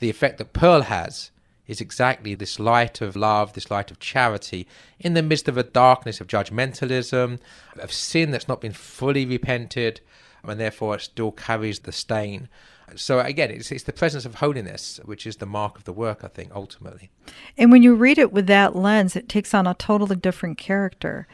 the 0.00 0.10
effect 0.10 0.38
that 0.38 0.52
pearl 0.52 0.82
has 0.82 1.30
is 1.66 1.80
exactly 1.80 2.34
this 2.34 2.58
light 2.58 3.00
of 3.00 3.16
love, 3.16 3.52
this 3.54 3.70
light 3.70 3.90
of 3.90 3.98
charity, 3.98 4.66
in 4.98 5.14
the 5.14 5.22
midst 5.22 5.48
of 5.48 5.56
a 5.56 5.62
darkness 5.62 6.20
of 6.20 6.26
judgmentalism, 6.26 7.38
of 7.78 7.92
sin 7.92 8.30
that's 8.30 8.48
not 8.48 8.60
been 8.60 8.72
fully 8.72 9.24
repented, 9.24 10.00
and 10.42 10.60
therefore 10.60 10.96
it 10.96 11.00
still 11.00 11.32
carries 11.32 11.80
the 11.80 11.92
stain. 11.92 12.48
So 12.96 13.18
again, 13.20 13.50
it's, 13.50 13.72
it's 13.72 13.84
the 13.84 13.92
presence 13.92 14.26
of 14.26 14.36
holiness 14.36 15.00
which 15.04 15.26
is 15.26 15.36
the 15.36 15.46
mark 15.46 15.76
of 15.76 15.84
the 15.84 15.92
work, 15.92 16.22
I 16.22 16.28
think, 16.28 16.50
ultimately. 16.54 17.10
And 17.56 17.72
when 17.72 17.82
you 17.82 17.94
read 17.94 18.18
it 18.18 18.32
with 18.32 18.46
that 18.48 18.76
lens, 18.76 19.16
it 19.16 19.28
takes 19.28 19.54
on 19.54 19.66
a 19.66 19.74
totally 19.74 20.16
different 20.16 20.58
character. 20.58 21.26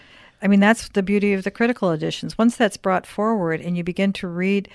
I 0.42 0.46
mean, 0.46 0.60
that's 0.60 0.88
the 0.88 1.02
beauty 1.02 1.32
of 1.34 1.44
the 1.44 1.50
critical 1.50 1.90
editions. 1.90 2.38
Once 2.38 2.56
that's 2.56 2.76
brought 2.76 3.06
forward 3.06 3.60
and 3.60 3.76
you 3.76 3.84
begin 3.84 4.12
to 4.14 4.28
read, 4.28 4.68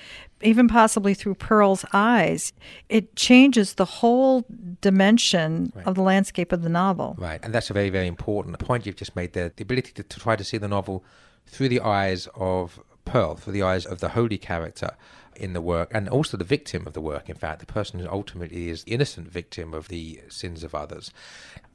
even 0.45 0.67
possibly 0.67 1.13
through 1.13 1.35
Pearl's 1.35 1.85
eyes, 1.93 2.53
it 2.89 3.15
changes 3.15 3.73
the 3.75 3.85
whole 3.85 4.45
dimension 4.81 5.71
right. 5.75 5.87
of 5.87 5.95
the 5.95 6.01
landscape 6.01 6.51
of 6.51 6.61
the 6.61 6.69
novel. 6.69 7.15
Right. 7.17 7.39
And 7.43 7.53
that's 7.53 7.69
a 7.69 7.73
very, 7.73 7.89
very 7.89 8.07
important 8.07 8.57
point 8.59 8.85
you've 8.85 8.95
just 8.95 9.15
made 9.15 9.33
there 9.33 9.51
the 9.55 9.63
ability 9.63 9.91
to, 9.93 10.03
to 10.03 10.19
try 10.19 10.35
to 10.35 10.43
see 10.43 10.57
the 10.57 10.67
novel 10.67 11.03
through 11.47 11.69
the 11.69 11.81
eyes 11.81 12.27
of 12.35 12.79
Pearl, 13.05 13.35
through 13.35 13.53
the 13.53 13.63
eyes 13.63 13.85
of 13.85 13.99
the 13.99 14.09
holy 14.09 14.37
character 14.37 14.95
in 15.35 15.53
the 15.53 15.61
work 15.61 15.91
and 15.93 16.07
also 16.09 16.37
the 16.37 16.43
victim 16.43 16.87
of 16.87 16.93
the 16.93 17.01
work, 17.01 17.29
in 17.29 17.35
fact, 17.35 17.59
the 17.59 17.65
person 17.65 17.99
who 17.99 18.09
ultimately 18.09 18.69
is 18.69 18.83
the 18.83 18.93
innocent 18.93 19.27
victim 19.27 19.73
of 19.73 19.89
the 19.89 20.21
sins 20.29 20.63
of 20.63 20.73
others. 20.73 21.11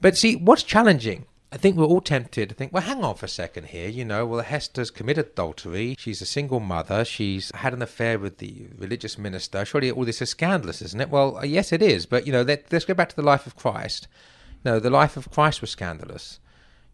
But 0.01 0.17
see, 0.17 0.37
what's 0.37 0.63
challenging 0.63 1.27
I 1.53 1.57
think 1.57 1.77
we're 1.77 1.85
all 1.85 2.01
tempted 2.01 2.49
to 2.49 2.55
think, 2.55 2.73
well, 2.73 2.85
hang 2.85 3.03
on 3.03 3.17
for 3.17 3.27
a 3.27 3.29
second 3.29 3.67
here. 3.67 3.89
You 3.89 4.05
know, 4.05 4.25
well, 4.25 4.41
Hester's 4.41 4.91
committed 4.91 5.27
adultery. 5.27 5.97
She's 5.99 6.23
a 6.23 6.27
single 6.27 6.61
mother. 6.61 7.05
She's 7.05 7.51
had 7.57 7.73
an 7.73 7.83
affair 7.83 8.21
with 8.21 8.39
the 8.39 8.69
religious 8.77 9.19
minister. 9.19 9.65
Surely 9.65 9.91
all 9.91 10.05
this 10.05 10.23
is 10.23 10.31
scandalous, 10.31 10.81
isn't 10.81 11.01
it? 11.01 11.11
Well, 11.11 11.45
yes, 11.45 11.73
it 11.73 11.83
is. 11.83 12.07
But, 12.07 12.25
you 12.25 12.33
know, 12.33 12.43
let, 12.43 12.73
us 12.73 12.85
go 12.85 12.95
back 12.95 13.09
to 13.09 13.17
the 13.17 13.23
life 13.23 13.49
of 13.49 13.57
Christ. 13.57 14.07
No, 14.65 14.79
the 14.79 14.91
life 14.91 15.17
of 15.17 15.31
Christ 15.31 15.61
was 15.61 15.71
scandalous. 15.71 16.39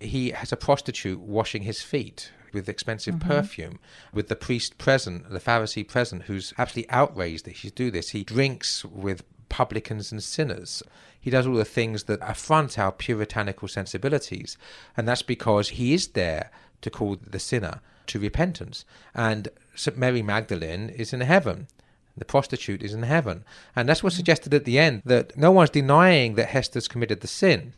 He 0.01 0.31
has 0.31 0.53
a 0.53 0.57
prostitute 0.57 1.21
washing 1.21 1.63
his 1.63 1.83
feet 1.83 2.31
with 2.55 2.69
expensive 2.69 3.17
mm-hmm. 3.17 3.29
perfume, 3.29 3.79
with 4.15 4.29
the 4.29 4.37
priest 4.37 4.79
present, 4.79 5.29
the 5.29 5.41
Pharisee 5.41 5.87
present, 5.87 6.23
who's 6.23 6.55
absolutely 6.57 6.91
outraged 6.91 7.45
that 7.45 7.51
he 7.51 7.57
should 7.57 7.75
do 7.75 7.91
this. 7.91 8.11
He 8.11 8.25
drinks 8.25 8.85
with 8.87 9.23
publicans 9.49 10.13
and 10.13 10.23
sinners. 10.23 10.83
He 11.21 11.31
does 11.31 11.47
all 11.47 11.55
the 11.55 11.65
things 11.65 12.05
that 12.05 12.21
affront 12.23 12.79
our 12.79 12.93
puritanical 12.93 13.69
sensibilities. 13.69 14.57
And 14.97 15.09
that's 15.09 15.23
because 15.23 15.71
he 15.71 15.95
is 15.95 16.09
there 16.09 16.51
to 16.83 16.91
call 16.91 17.17
the 17.17 17.39
sinner 17.39 17.81
to 18.07 18.21
repentance. 18.21 18.85
And 19.15 19.49
St. 19.75 19.97
Mary 19.97 20.23
Magdalene 20.23 20.89
is 20.89 21.13
in 21.13 21.21
heaven. 21.21 21.67
The 22.17 22.25
prostitute 22.25 22.83
is 22.83 22.95
in 22.95 23.03
heaven. 23.03 23.45
And 23.75 23.89
that's 23.89 24.03
what's 24.03 24.15
mm. 24.15 24.19
suggested 24.19 24.55
at 24.55 24.65
the 24.65 24.79
end 24.79 25.03
that 25.05 25.37
no 25.37 25.51
one's 25.51 25.71
denying 25.71 26.35
that 26.35 26.49
Hester's 26.49 26.89
committed 26.89 27.21
the 27.21 27.27
sin. 27.27 27.75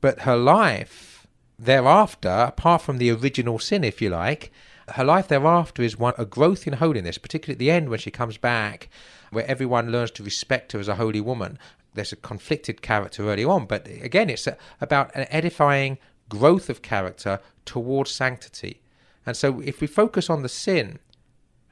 But 0.00 0.20
her 0.20 0.36
life 0.36 1.26
thereafter, 1.58 2.28
apart 2.28 2.82
from 2.82 2.98
the 2.98 3.10
original 3.10 3.58
sin, 3.58 3.84
if 3.84 4.02
you 4.02 4.10
like, 4.10 4.52
her 4.90 5.04
life 5.04 5.28
thereafter 5.28 5.82
is 5.82 5.98
one 5.98 6.14
a 6.18 6.24
growth 6.24 6.66
in 6.66 6.74
holiness, 6.74 7.18
particularly 7.18 7.54
at 7.54 7.58
the 7.58 7.70
end 7.70 7.88
when 7.88 7.98
she 7.98 8.10
comes 8.10 8.36
back, 8.36 8.88
where 9.30 9.46
everyone 9.46 9.92
learns 9.92 10.10
to 10.12 10.22
respect 10.22 10.72
her 10.72 10.80
as 10.80 10.88
a 10.88 10.96
holy 10.96 11.20
woman. 11.20 11.58
There's 11.94 12.12
a 12.12 12.16
conflicted 12.16 12.82
character 12.82 13.28
early 13.28 13.44
on, 13.44 13.66
but 13.66 13.86
again, 13.86 14.30
it's 14.30 14.48
about 14.80 15.14
an 15.14 15.26
edifying 15.30 15.98
growth 16.28 16.68
of 16.68 16.82
character 16.82 17.40
towards 17.64 18.10
sanctity. 18.10 18.80
And 19.24 19.36
so, 19.36 19.60
if 19.60 19.80
we 19.80 19.86
focus 19.86 20.30
on 20.30 20.42
the 20.42 20.48
sin 20.48 20.98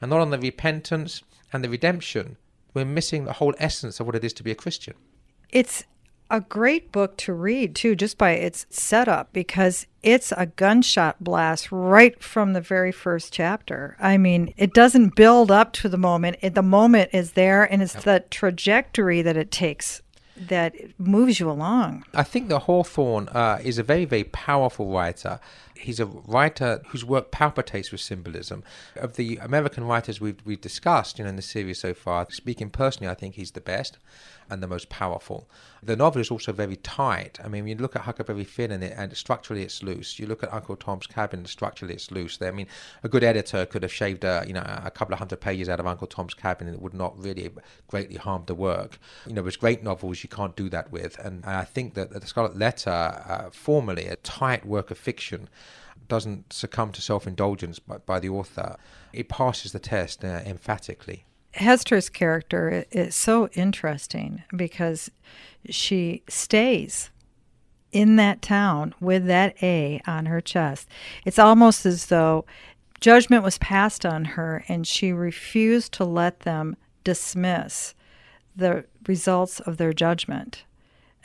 and 0.01 0.11
not 0.11 0.21
on 0.21 0.31
the 0.31 0.39
repentance 0.39 1.23
and 1.53 1.63
the 1.63 1.69
redemption, 1.69 2.37
we're 2.73 2.85
missing 2.85 3.25
the 3.25 3.35
whole 3.35 3.55
essence 3.59 4.01
of 4.01 4.07
what 4.07 4.17
it 4.17 4.25
is 4.25 4.33
to 4.35 4.43
be 4.43 4.51
a 4.51 4.57
Christian. 4.57 4.95
It's 5.51 5.85
a 6.31 6.40
great 6.40 6.90
book 6.90 7.16
to 7.16 7.33
read 7.33 7.75
too 7.75 7.95
just 7.95 8.16
by 8.19 8.33
its 8.33 8.66
setup 8.71 9.33
because 9.33 9.87
it's 10.02 10.33
a 10.33 10.47
gunshot 10.47 11.23
blast 11.23 11.71
right 11.71 12.23
from 12.23 12.52
the 12.52 12.61
very 12.61 12.93
first 12.93 13.33
chapter 13.33 13.97
i 14.00 14.16
mean 14.16 14.52
it 14.57 14.73
doesn't 14.73 15.14
build 15.14 15.50
up 15.50 15.73
to 15.73 15.88
the 15.88 15.99
moment 15.99 16.37
it, 16.40 16.54
the 16.54 16.62
moment 16.62 17.11
is 17.12 17.33
there 17.33 17.64
and 17.64 17.83
it's 17.83 17.95
yep. 17.95 18.04
the 18.04 18.25
trajectory 18.31 19.23
that 19.23 19.37
it 19.37 19.50
takes 19.50 20.02
that 20.37 20.75
moves 20.99 21.38
you 21.38 21.50
along. 21.50 22.04
I 22.12 22.23
think 22.23 22.49
that 22.49 22.61
Hawthorne 22.61 23.28
uh, 23.28 23.61
is 23.62 23.78
a 23.78 23.83
very, 23.83 24.04
very 24.04 24.25
powerful 24.25 24.90
writer. 24.93 25.38
He's 25.76 26.00
a 26.00 26.07
writer 26.07 26.83
whose 26.88 27.04
work 27.04 27.31
palpitates 27.31 27.93
with 27.93 28.00
symbolism. 28.00 28.64
Of 28.97 29.16
the 29.16 29.37
American 29.37 29.85
writers 29.85 30.21
we've, 30.21 30.38
we've 30.45 30.61
discussed 30.61 31.19
you 31.19 31.25
know, 31.25 31.31
in 31.31 31.37
the 31.37 31.43
series 31.43 31.78
so 31.78 31.95
far, 31.95 32.26
speaking 32.31 32.71
personally, 32.71 33.11
I 33.11 33.14
think 33.14 33.35
he's 33.35 33.52
the 33.52 33.61
best 33.61 33.99
and 34.51 34.63
the 34.63 34.67
most 34.67 34.89
powerful. 34.89 35.49
The 35.83 35.97
novel 35.97 36.21
is 36.21 36.31
also 36.31 36.53
very 36.53 36.77
tight. 36.77 37.39
I 37.45 37.49
mean, 37.49 37.67
you 37.67 37.75
look 37.77 37.97
at 37.97 38.03
Huckleberry 38.03 38.45
Finn 38.45 38.71
and, 38.71 38.83
it, 38.83 38.95
and 38.97 39.15
structurally 39.17 39.63
it's 39.63 39.83
loose. 39.83 40.19
You 40.19 40.27
look 40.27 40.43
at 40.43 40.53
Uncle 40.53 40.77
Tom's 40.77 41.07
Cabin, 41.07 41.45
structurally 41.47 41.95
it's 41.95 42.11
loose. 42.11 42.41
I 42.41 42.51
mean, 42.51 42.67
a 43.03 43.09
good 43.09 43.25
editor 43.25 43.67
could 43.67 43.83
have 43.83 43.93
shaved 43.93 44.25
a, 44.25 44.45
you 44.47 44.53
know 44.53 44.65
a 44.85 44.91
couple 44.91 45.13
of 45.13 45.19
hundred 45.19 45.41
pages 45.41 45.69
out 45.69 45.81
of 45.81 45.87
Uncle 45.87 46.07
Tom's 46.07 46.35
Cabin, 46.35 46.69
and 46.69 46.77
it 46.77 46.83
would 46.83 46.95
not 46.95 47.19
really 47.23 47.51
greatly 47.89 48.17
harm 48.17 48.45
the 48.47 48.55
work. 48.55 48.99
You 49.27 49.35
know, 49.35 49.43
there's 49.43 49.57
great 49.57 49.83
novels 49.83 50.23
you 50.23 50.29
can't 50.29 50.57
do 50.57 50.69
that 50.71 50.91
with, 50.91 51.19
and 51.19 51.45
I 51.45 51.65
think 51.65 51.95
that 51.95 52.11
the 52.11 52.27
Scarlet 52.27 52.57
Letter, 52.57 52.91
uh, 52.91 53.51
formally 53.51 54.07
a 54.07 54.17
tight 54.17 54.65
work 54.65 54.91
of 54.91 54.99
fiction, 54.99 55.49
doesn't 56.09 56.53
succumb 56.53 56.93
to 56.93 57.01
self-indulgence 57.01 57.79
by, 57.79 57.99
by 57.99 58.21
the 58.21 58.29
author. 58.29 58.77
It 59.13 59.29
passes 59.29 59.73
the 59.73 59.79
test 59.79 60.25
uh, 60.25 60.41
emphatically. 60.45 61.25
Hester's 61.55 62.09
character 62.09 62.85
is 62.91 63.15
so 63.15 63.49
interesting 63.55 64.43
because 64.55 65.11
she 65.71 66.23
stays 66.29 67.11
in 67.93 68.17
that 68.17 68.43
town 68.43 68.93
with 69.01 69.27
that 69.27 69.55
A 69.63 70.01
on 70.07 70.27
her 70.27 70.41
chest. 70.41 70.89
It's 71.25 71.39
almost 71.39 71.87
as 71.87 72.07
though 72.07 72.45
judgment 73.01 73.45
was 73.45 73.59
passed 73.59 74.05
on 74.05 74.25
her 74.25 74.65
and 74.67 74.85
she 74.85 75.13
refused 75.13 75.93
to 75.93 76.05
let 76.05 76.41
them 76.41 76.77
dismiss 77.05 77.95
the 78.57 78.85
results 79.07 79.61
of 79.61 79.77
their 79.77 79.93
judgment. 79.93 80.65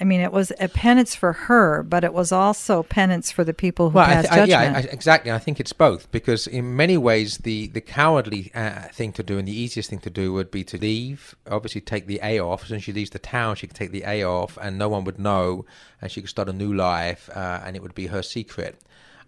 I 0.01 0.05
mean, 0.05 0.21
it 0.21 0.31
was 0.31 0.53
a 0.59 0.69
penance 0.69 1.13
for 1.13 1.33
her, 1.33 1.83
but 1.83 2.05
it 2.05 2.13
was 2.13 2.31
also 2.31 2.83
penance 2.83 3.31
for 3.31 3.43
the 3.43 3.53
people 3.53 3.89
who 3.89 3.97
well, 3.97 4.05
passed 4.05 4.31
I 4.31 4.45
th- 4.45 4.49
I, 4.57 4.63
yeah, 4.63 4.77
I, 4.77 4.79
exactly. 4.79 5.31
I 5.31 5.39
think 5.39 5.59
it's 5.59 5.73
both 5.73 6.09
because 6.11 6.47
in 6.47 6.75
many 6.75 6.97
ways, 6.97 7.39
the 7.39 7.67
the 7.67 7.81
cowardly 7.81 8.51
uh, 8.55 8.83
thing 8.93 9.11
to 9.13 9.23
do 9.23 9.37
and 9.37 9.47
the 9.47 9.55
easiest 9.55 9.89
thing 9.89 9.99
to 9.99 10.09
do 10.09 10.31
would 10.31 10.51
be 10.51 10.63
to 10.65 10.77
leave. 10.77 11.35
Obviously, 11.49 11.81
take 11.81 12.07
the 12.07 12.19
A 12.23 12.39
off. 12.39 12.67
Since 12.67 12.83
she 12.83 12.93
leaves 12.93 13.09
the 13.09 13.19
town, 13.19 13.57
she 13.57 13.67
could 13.67 13.75
take 13.75 13.91
the 13.91 14.03
A 14.05 14.23
off, 14.23 14.57
and 14.61 14.77
no 14.77 14.87
one 14.87 15.03
would 15.03 15.19
know, 15.19 15.65
and 16.01 16.09
she 16.09 16.21
could 16.21 16.29
start 16.29 16.47
a 16.47 16.53
new 16.53 16.73
life, 16.73 17.29
uh, 17.35 17.61
and 17.65 17.75
it 17.75 17.81
would 17.81 17.95
be 17.95 18.07
her 18.07 18.23
secret 18.23 18.81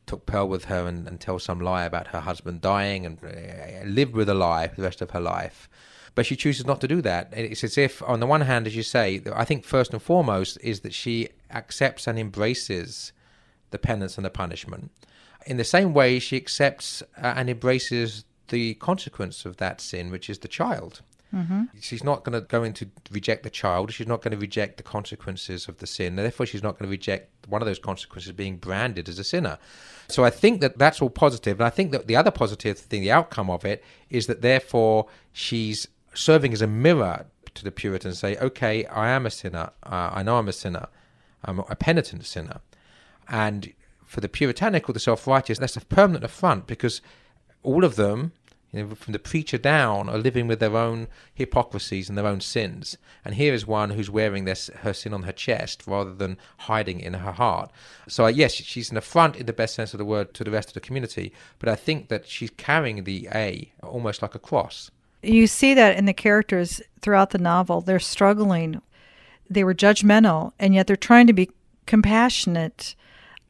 took 0.07 0.25
Pearl 0.25 0.49
with 0.49 0.65
her 0.65 0.87
and, 0.87 1.07
and, 1.07 1.21
tell 1.21 1.37
some 1.37 1.59
lie 1.59 1.85
about 1.85 2.07
her 2.07 2.21
husband 2.21 2.59
dying 2.59 3.05
and 3.05 3.19
uh, 3.23 3.85
live 3.85 4.13
with 4.13 4.27
a 4.27 4.33
lie 4.33 4.67
for 4.67 4.77
the 4.77 4.81
rest 4.81 4.99
of 4.99 5.11
her 5.11 5.19
life 5.19 5.69
but 6.15 6.25
she 6.25 6.35
chooses 6.35 6.65
not 6.65 6.81
to 6.81 6.87
do 6.87 7.01
that. 7.01 7.29
It's 7.31 7.63
as 7.63 7.77
if, 7.77 8.03
on 8.03 8.19
the 8.19 8.27
one 8.27 8.41
hand, 8.41 8.67
as 8.67 8.75
you 8.75 8.83
say, 8.83 9.21
I 9.33 9.45
think 9.45 9.63
first 9.63 9.93
and 9.93 10.01
foremost 10.01 10.57
is 10.61 10.81
that 10.81 10.93
she 10.93 11.29
accepts 11.49 12.07
and 12.07 12.19
embraces 12.19 13.13
the 13.71 13.79
penance 13.79 14.17
and 14.17 14.25
the 14.25 14.29
punishment. 14.29 14.91
In 15.45 15.57
the 15.57 15.63
same 15.63 15.93
way, 15.93 16.19
she 16.19 16.35
accepts 16.35 17.01
uh, 17.17 17.33
and 17.35 17.49
embraces 17.49 18.25
the 18.49 18.75
consequence 18.75 19.45
of 19.45 19.57
that 19.57 19.79
sin, 19.81 20.11
which 20.11 20.29
is 20.29 20.39
the 20.39 20.47
child. 20.47 21.01
Mm-hmm. 21.33 21.63
She's 21.79 22.03
not 22.03 22.25
going 22.25 22.33
to 22.33 22.45
go 22.45 22.63
into 22.63 22.89
reject 23.09 23.43
the 23.43 23.49
child. 23.49 23.93
She's 23.93 24.07
not 24.07 24.21
going 24.21 24.33
to 24.33 24.37
reject 24.37 24.75
the 24.75 24.83
consequences 24.83 25.69
of 25.69 25.77
the 25.77 25.87
sin. 25.87 26.17
Therefore, 26.17 26.45
she's 26.45 26.61
not 26.61 26.77
going 26.77 26.87
to 26.87 26.91
reject 26.91 27.47
one 27.47 27.61
of 27.61 27.65
those 27.65 27.79
consequences 27.79 28.33
being 28.33 28.57
branded 28.57 29.07
as 29.07 29.17
a 29.17 29.23
sinner. 29.23 29.57
So 30.09 30.25
I 30.25 30.29
think 30.29 30.59
that 30.59 30.77
that's 30.77 31.01
all 31.01 31.09
positive. 31.09 31.59
And 31.59 31.65
I 31.65 31.69
think 31.69 31.93
that 31.93 32.07
the 32.07 32.17
other 32.17 32.31
positive 32.31 32.77
thing, 32.77 33.01
the 33.01 33.11
outcome 33.11 33.49
of 33.49 33.63
it, 33.63 33.81
is 34.09 34.27
that 34.27 34.41
therefore 34.41 35.07
she's 35.31 35.87
serving 36.13 36.53
as 36.53 36.61
a 36.61 36.67
mirror 36.67 37.25
to 37.53 37.63
the 37.63 37.71
Puritans, 37.71 38.19
say, 38.19 38.37
okay, 38.37 38.85
I 38.85 39.09
am 39.09 39.25
a 39.25 39.31
sinner. 39.31 39.71
Uh, 39.83 40.11
I 40.13 40.23
know 40.23 40.37
I'm 40.37 40.47
a 40.47 40.53
sinner. 40.53 40.87
I'm 41.43 41.59
a 41.59 41.75
penitent 41.75 42.25
sinner. 42.25 42.61
And 43.27 43.73
for 44.05 44.21
the 44.21 44.29
puritanical, 44.29 44.93
the 44.93 44.99
self 44.99 45.25
righteous, 45.27 45.59
that's 45.59 45.77
a 45.77 45.81
permanent 45.81 46.23
affront 46.23 46.67
because 46.67 47.01
all 47.63 47.83
of 47.83 47.95
them, 47.95 48.33
you 48.71 48.83
know, 48.83 48.95
from 48.95 49.13
the 49.13 49.19
preacher 49.19 49.57
down, 49.57 50.09
are 50.09 50.17
living 50.17 50.47
with 50.47 50.59
their 50.59 50.75
own 50.75 51.07
hypocrisies 51.33 52.09
and 52.09 52.17
their 52.17 52.27
own 52.27 52.41
sins. 52.41 52.97
And 53.25 53.35
here 53.35 53.53
is 53.53 53.65
one 53.65 53.91
who's 53.91 54.09
wearing 54.09 54.45
this, 54.45 54.69
her 54.79 54.93
sin 54.93 55.13
on 55.13 55.23
her 55.23 55.31
chest 55.31 55.83
rather 55.87 56.13
than 56.13 56.37
hiding 56.57 56.99
in 56.99 57.13
her 57.15 57.31
heart. 57.31 57.71
So, 58.07 58.25
uh, 58.25 58.29
yes, 58.29 58.53
she's 58.53 58.91
an 58.91 58.97
affront 58.97 59.35
in 59.35 59.45
the 59.45 59.53
best 59.53 59.75
sense 59.75 59.93
of 59.93 59.97
the 59.97 60.05
word 60.05 60.33
to 60.35 60.43
the 60.43 60.51
rest 60.51 60.69
of 60.69 60.73
the 60.73 60.79
community, 60.79 61.33
but 61.59 61.69
I 61.69 61.75
think 61.75 62.09
that 62.09 62.27
she's 62.27 62.51
carrying 62.51 63.03
the 63.03 63.27
A 63.33 63.71
almost 63.81 64.21
like 64.21 64.35
a 64.35 64.39
cross 64.39 64.91
You 65.23 65.47
see 65.47 65.73
that 65.73 65.97
in 65.97 66.05
the 66.05 66.13
characters 66.13 66.81
throughout 67.01 67.31
the 67.31 67.37
novel. 67.37 67.81
They're 67.81 67.99
struggling. 67.99 68.81
They 69.49 69.63
were 69.63 69.73
judgmental, 69.73 70.53
and 70.59 70.73
yet 70.73 70.87
they're 70.87 70.95
trying 70.95 71.27
to 71.27 71.33
be 71.33 71.49
compassionate 71.85 72.95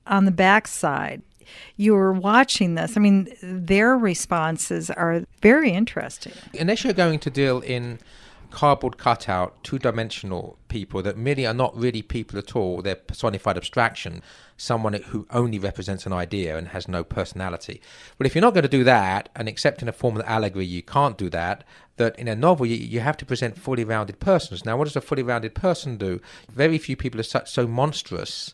on 0.08 0.26
the 0.26 0.32
backside. 0.32 1.22
You 1.76 1.94
were 1.94 2.14
watching 2.14 2.76
this. 2.76 2.96
I 2.96 3.00
mean, 3.00 3.28
their 3.42 3.98
responses 3.98 4.90
are 4.90 5.26
very 5.42 5.72
interesting. 5.72 6.34
Unless 6.60 6.84
you're 6.84 6.94
going 6.94 7.20
to 7.20 7.30
deal 7.30 7.60
in 7.60 8.00
cardboard 8.52 8.98
cutout, 8.98 9.64
two 9.64 9.80
dimensional 9.80 10.58
people 10.68 11.02
that 11.02 11.18
merely 11.18 11.46
are 11.46 11.54
not 11.54 11.76
really 11.76 12.02
people 12.02 12.38
at 12.38 12.56
all, 12.56 12.82
they're 12.82 12.96
personified 12.96 13.58
abstraction, 13.58 14.22
someone 14.58 14.94
who 14.94 15.26
only 15.32 15.58
represents 15.58 16.06
an 16.06 16.14
idea 16.14 16.58
and 16.58 16.68
has 16.70 16.88
no 16.88 17.04
personality. 17.04 17.82
But 18.18 18.28
if 18.28 18.36
you're 18.36 18.44
not 18.44 18.54
going 18.54 18.64
to 18.64 18.70
do 18.70 18.84
that, 18.84 19.30
and 19.36 19.50
except 19.50 19.82
in 19.82 19.88
a 19.88 19.94
form 19.94 20.18
of 20.18 20.26
allegory 20.28 20.66
you 20.66 20.84
can't 20.84 21.18
do 21.18 21.30
that, 21.32 21.64
that 21.98 22.18
in 22.20 22.28
a 22.28 22.36
novel 22.36 22.66
you, 22.66 22.76
you 22.76 23.00
have 23.00 23.18
to 23.18 23.26
present 23.26 23.58
fully 23.58 23.84
rounded 23.84 24.20
persons. 24.20 24.66
Now, 24.66 24.78
what 24.78 24.86
does 24.86 24.96
a 24.96 25.02
fully 25.02 25.24
rounded 25.24 25.56
person 25.56 25.98
do? 25.98 26.22
Very 26.52 26.78
few 26.78 26.96
people 26.96 27.20
are 27.20 27.24
such 27.24 27.50
so 27.50 27.66
monstrous 27.66 28.54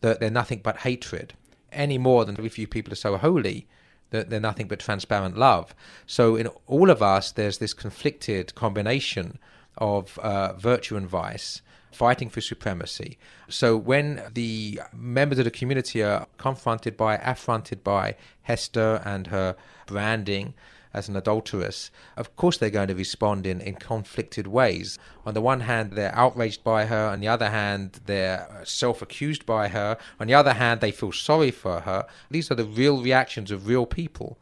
that 0.00 0.20
they're 0.20 0.30
nothing 0.30 0.60
but 0.62 0.78
hatred, 0.78 1.34
any 1.72 1.98
more 1.98 2.24
than 2.24 2.36
very 2.36 2.48
few 2.48 2.66
people 2.66 2.92
are 2.92 2.96
so 2.96 3.16
holy 3.16 3.66
that 4.14 4.30
they're 4.30 4.40
nothing 4.40 4.68
but 4.68 4.78
transparent 4.78 5.36
love. 5.36 5.74
So 6.06 6.36
in 6.36 6.46
all 6.66 6.88
of 6.88 7.02
us, 7.02 7.32
there's 7.32 7.58
this 7.58 7.74
conflicted 7.74 8.54
combination 8.54 9.38
of 9.76 10.18
uh, 10.20 10.52
virtue 10.54 10.96
and 10.96 11.08
vice 11.08 11.60
fighting 11.90 12.28
for 12.28 12.40
supremacy. 12.40 13.18
So 13.48 13.76
when 13.76 14.22
the 14.32 14.80
members 14.92 15.38
of 15.38 15.44
the 15.44 15.50
community 15.50 16.02
are 16.02 16.26
confronted 16.38 16.96
by, 16.96 17.16
affronted 17.16 17.84
by 17.84 18.16
Hester 18.42 19.00
and 19.04 19.28
her 19.28 19.56
branding 19.86 20.54
as 20.94 21.08
an 21.08 21.16
adulteress, 21.16 21.90
of 22.16 22.34
course 22.36 22.56
they're 22.56 22.70
going 22.70 22.88
to 22.88 22.94
respond 22.94 23.46
in, 23.46 23.60
in 23.60 23.74
conflicted 23.74 24.46
ways. 24.46 24.98
On 25.26 25.34
the 25.34 25.40
one 25.40 25.60
hand, 25.60 25.92
they're 25.92 26.14
outraged 26.14 26.62
by 26.62 26.86
her. 26.86 27.08
On 27.08 27.20
the 27.20 27.28
other 27.28 27.50
hand, 27.50 28.00
they're 28.06 28.62
self 28.64 29.02
accused 29.02 29.44
by 29.44 29.68
her. 29.68 29.98
On 30.20 30.28
the 30.28 30.34
other 30.34 30.54
hand, 30.54 30.80
they 30.80 30.92
feel 30.92 31.12
sorry 31.12 31.50
for 31.50 31.80
her. 31.80 32.06
These 32.30 32.50
are 32.50 32.54
the 32.54 32.64
real 32.64 33.02
reactions 33.02 33.50
of 33.50 33.66
real 33.66 33.86
people. 33.86 34.38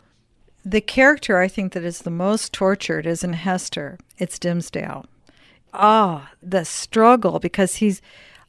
The 0.64 0.80
character 0.80 1.38
I 1.38 1.48
think 1.48 1.72
that 1.72 1.82
is 1.82 2.00
the 2.00 2.10
most 2.10 2.52
tortured 2.52 3.06
is 3.06 3.24
in 3.24 3.32
Hester. 3.32 3.98
It's 4.18 4.38
Dimmesdale. 4.38 5.06
Ah, 5.72 6.30
the 6.42 6.64
struggle 6.64 7.40
because 7.40 7.76
he's 7.76 8.02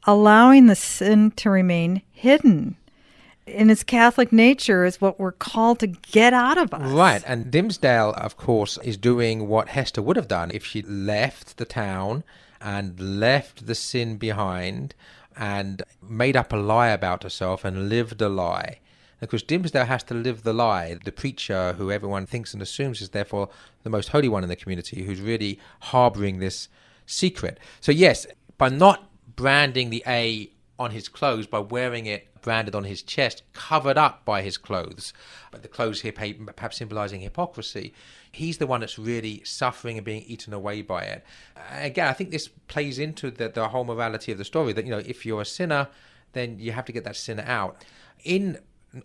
allowing 0.04 0.66
the 0.66 0.76
sin 0.76 1.30
to 1.32 1.50
remain 1.50 2.02
hidden 2.12 2.76
in 3.46 3.70
its 3.70 3.82
Catholic 3.82 4.32
nature 4.32 4.84
is 4.84 5.00
what 5.00 5.18
we're 5.18 5.32
called 5.32 5.78
to 5.80 5.86
get 5.86 6.32
out 6.32 6.58
of 6.58 6.72
us. 6.72 6.90
Right. 6.90 7.22
And 7.26 7.50
Dimmesdale, 7.50 8.14
of 8.14 8.36
course, 8.36 8.78
is 8.84 8.96
doing 8.96 9.48
what 9.48 9.68
Hester 9.68 10.02
would 10.02 10.16
have 10.16 10.28
done 10.28 10.50
if 10.52 10.64
she 10.64 10.82
left 10.82 11.56
the 11.56 11.64
town 11.64 12.24
and 12.60 13.20
left 13.20 13.66
the 13.66 13.74
sin 13.74 14.16
behind 14.16 14.94
and 15.36 15.82
made 16.02 16.36
up 16.36 16.52
a 16.52 16.56
lie 16.56 16.88
about 16.88 17.22
herself 17.22 17.64
and 17.64 17.88
lived 17.88 18.22
a 18.22 18.28
lie. 18.28 18.78
Because 19.20 19.42
Dimmesdale 19.42 19.86
has 19.86 20.02
to 20.04 20.14
live 20.14 20.42
the 20.42 20.52
lie. 20.52 20.96
The 21.04 21.12
preacher, 21.12 21.74
who 21.74 21.90
everyone 21.90 22.26
thinks 22.26 22.52
and 22.52 22.62
assumes 22.62 23.00
is 23.00 23.10
therefore 23.10 23.48
the 23.82 23.90
most 23.90 24.08
holy 24.08 24.28
one 24.28 24.42
in 24.42 24.48
the 24.48 24.56
community, 24.56 25.04
who's 25.04 25.20
really 25.20 25.58
harboring 25.80 26.38
this 26.38 26.68
secret. 27.06 27.58
So, 27.80 27.92
yes, 27.92 28.26
by 28.58 28.68
not 28.68 29.10
branding 29.34 29.90
the 29.90 30.02
A 30.06 30.50
on 30.78 30.90
his 30.90 31.08
clothes, 31.08 31.46
by 31.46 31.60
wearing 31.60 32.06
it 32.06 32.28
branded 32.44 32.74
on 32.74 32.84
his 32.84 33.02
chest, 33.02 33.42
covered 33.54 33.96
up 33.96 34.24
by 34.26 34.42
his 34.42 34.58
clothes, 34.58 35.14
but 35.50 35.62
the 35.62 35.68
clothes 35.68 36.02
here 36.02 36.12
perhaps 36.12 36.76
symbolizing 36.76 37.22
hypocrisy. 37.22 37.94
He's 38.30 38.58
the 38.58 38.66
one 38.66 38.80
that's 38.80 38.98
really 38.98 39.42
suffering 39.44 39.96
and 39.96 40.04
being 40.04 40.24
eaten 40.26 40.52
away 40.52 40.82
by 40.82 41.04
it. 41.04 41.24
Again, 41.72 42.06
I 42.06 42.12
think 42.12 42.30
this 42.30 42.48
plays 42.68 42.98
into 42.98 43.30
the, 43.30 43.48
the 43.48 43.68
whole 43.68 43.84
morality 43.84 44.30
of 44.30 44.36
the 44.36 44.44
story 44.44 44.74
that, 44.74 44.84
you 44.84 44.90
know, 44.90 45.02
if 45.06 45.24
you're 45.24 45.40
a 45.40 45.46
sinner, 45.46 45.88
then 46.34 46.58
you 46.58 46.72
have 46.72 46.84
to 46.84 46.92
get 46.92 47.04
that 47.04 47.16
sin 47.16 47.40
out. 47.40 47.82
In 48.24 48.58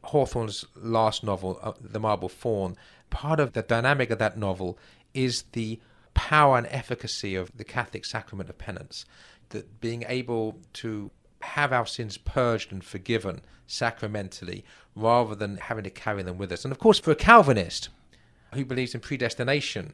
Hawthorne's 0.04 0.66
last 0.76 1.24
novel, 1.24 1.60
uh, 1.64 1.72
The 1.80 2.00
Marble 2.00 2.30
Faun, 2.30 2.76
part 3.10 3.40
of 3.40 3.54
the 3.54 3.62
dynamic 3.62 4.10
of 4.10 4.20
that 4.20 4.38
novel 4.38 4.78
is 5.14 5.44
the 5.54 5.80
power 6.14 6.58
and 6.58 6.68
efficacy 6.68 7.36
of 7.36 7.56
the 7.56 7.64
Catholic 7.64 8.04
sacrament 8.04 8.50
of 8.50 8.58
penance. 8.58 9.06
That 9.50 9.80
being 9.80 10.04
able 10.08 10.58
to 10.74 11.10
have 11.42 11.72
our 11.72 11.86
sins 11.86 12.18
purged 12.18 12.72
and 12.72 12.84
forgiven 12.84 13.42
sacramentally 13.68 14.64
rather 14.96 15.36
than 15.36 15.58
having 15.58 15.84
to 15.84 15.90
carry 15.90 16.24
them 16.24 16.38
with 16.38 16.52
us. 16.52 16.66
And 16.66 16.72
of 16.72 16.80
course, 16.80 17.00
for 17.00 17.12
a 17.12 17.16
Calvinist 17.16 17.90
who 18.54 18.66
believes 18.66 18.94
in 18.94 19.02
predestination, 19.02 19.94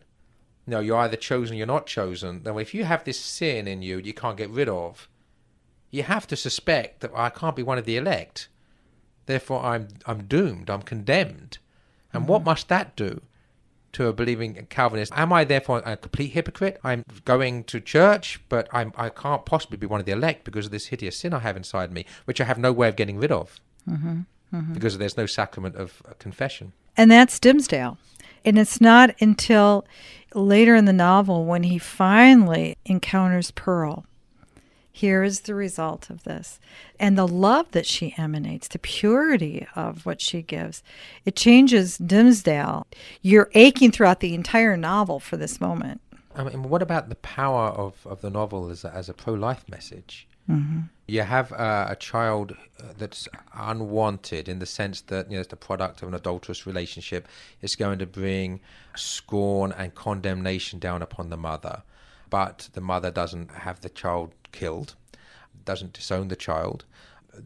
you 0.65 0.71
know, 0.71 0.79
you're 0.79 0.97
either 0.97 1.17
chosen 1.17 1.55
or 1.55 1.57
you're 1.57 1.67
not 1.67 1.85
chosen. 1.85 2.43
Then 2.43 2.57
if 2.57 2.73
you 2.73 2.85
have 2.85 3.03
this 3.03 3.19
sin 3.19 3.67
in 3.67 3.81
you 3.81 3.99
you 3.99 4.13
can't 4.13 4.37
get 4.37 4.49
rid 4.49 4.69
of, 4.69 5.07
you 5.91 6.03
have 6.03 6.27
to 6.27 6.35
suspect 6.35 7.01
that 7.01 7.11
I 7.15 7.29
can't 7.29 7.55
be 7.55 7.63
one 7.63 7.77
of 7.77 7.85
the 7.85 7.97
elect. 7.97 8.49
Therefore, 9.25 9.63
I'm 9.63 9.89
I'm 10.05 10.25
doomed. 10.25 10.69
I'm 10.69 10.81
condemned. 10.81 11.59
And 12.13 12.23
mm-hmm. 12.23 12.31
what 12.31 12.43
must 12.43 12.69
that 12.69 12.95
do? 12.95 13.21
To 13.95 14.07
a 14.07 14.13
believing 14.13 14.67
Calvinist, 14.69 15.13
am 15.15 15.31
I 15.31 15.45
therefore 15.45 15.81
a 15.85 15.95
complete 15.95 16.31
hypocrite? 16.33 16.79
I'm 16.83 17.03
going 17.23 17.63
to 17.65 17.79
church, 17.79 18.41
but 18.49 18.67
I'm, 18.73 18.91
I 18.97 19.09
can't 19.09 19.45
possibly 19.45 19.77
be 19.77 19.87
one 19.87 19.99
of 20.01 20.05
the 20.05 20.11
elect 20.11 20.43
because 20.43 20.65
of 20.65 20.71
this 20.71 20.87
hideous 20.87 21.17
sin 21.17 21.33
I 21.33 21.39
have 21.39 21.55
inside 21.55 21.91
me, 21.91 22.05
which 22.25 22.41
I 22.41 22.43
have 22.43 22.57
no 22.57 22.73
way 22.73 22.89
of 22.89 22.97
getting 22.97 23.17
rid 23.17 23.31
of 23.31 23.59
mm-hmm, 23.89 24.21
mm-hmm. 24.53 24.73
because 24.73 24.97
there's 24.97 25.15
no 25.15 25.25
sacrament 25.25 25.75
of 25.75 26.01
uh, 26.07 26.13
confession. 26.19 26.73
And 26.97 27.09
that's 27.09 27.39
Dimmesdale. 27.39 27.97
And 28.43 28.59
it's 28.59 28.81
not 28.81 29.15
until 29.21 29.85
later 30.33 30.75
in 30.75 30.85
the 30.85 30.93
novel 30.93 31.45
when 31.45 31.63
he 31.63 31.77
finally 31.77 32.77
encounters 32.85 33.51
Pearl 33.51 34.05
here 34.95 35.23
is 35.23 35.41
the 35.41 35.53
result 35.53 36.09
of 36.09 36.23
this. 36.23 36.57
And 36.97 37.17
the 37.17 37.27
love 37.27 37.69
that 37.71 37.85
she 37.85 38.15
emanates, 38.17 38.69
the 38.69 38.79
purity 38.79 39.67
of 39.75 40.05
what 40.05 40.21
she 40.21 40.41
gives, 40.41 40.83
it 41.25 41.35
changes 41.35 41.97
Dimmesdale. 41.97 42.85
You're 43.21 43.49
aching 43.55 43.91
throughout 43.91 44.21
the 44.21 44.33
entire 44.33 44.77
novel 44.77 45.19
for 45.19 45.35
this 45.35 45.59
moment. 45.59 45.99
I 46.33 46.45
mean, 46.45 46.63
what 46.63 46.81
about 46.81 47.09
the 47.09 47.15
power 47.15 47.67
of, 47.71 48.07
of 48.07 48.21
the 48.21 48.29
novel 48.29 48.69
as 48.69 48.85
a, 48.85 48.93
as 48.95 49.09
a 49.09 49.13
pro 49.13 49.33
life 49.33 49.65
message? 49.69 50.29
Mm-hmm. 50.49 50.83
You 51.07 51.23
have 51.23 51.51
uh, 51.51 51.87
a 51.89 51.97
child 51.97 52.55
uh, 52.79 52.93
that's 52.97 53.27
unwanted 53.53 54.47
in 54.47 54.59
the 54.59 54.65
sense 54.65 55.01
that 55.01 55.29
you 55.29 55.35
know 55.35 55.41
it's 55.41 55.49
the 55.49 55.57
product 55.57 56.03
of 56.03 56.07
an 56.07 56.13
adulterous 56.13 56.65
relationship. 56.65 57.27
It's 57.61 57.75
going 57.75 57.99
to 57.99 58.05
bring 58.05 58.61
scorn 58.95 59.73
and 59.73 59.93
condemnation 59.93 60.79
down 60.79 61.01
upon 61.01 61.31
the 61.31 61.37
mother, 61.37 61.83
but 62.29 62.69
the 62.71 62.81
mother 62.81 63.11
doesn't 63.11 63.51
have 63.51 63.81
the 63.81 63.89
child 63.89 64.31
killed, 64.55 64.95
doesn't 65.65 65.93
disown 65.93 66.27
the 66.29 66.35
child. 66.35 66.85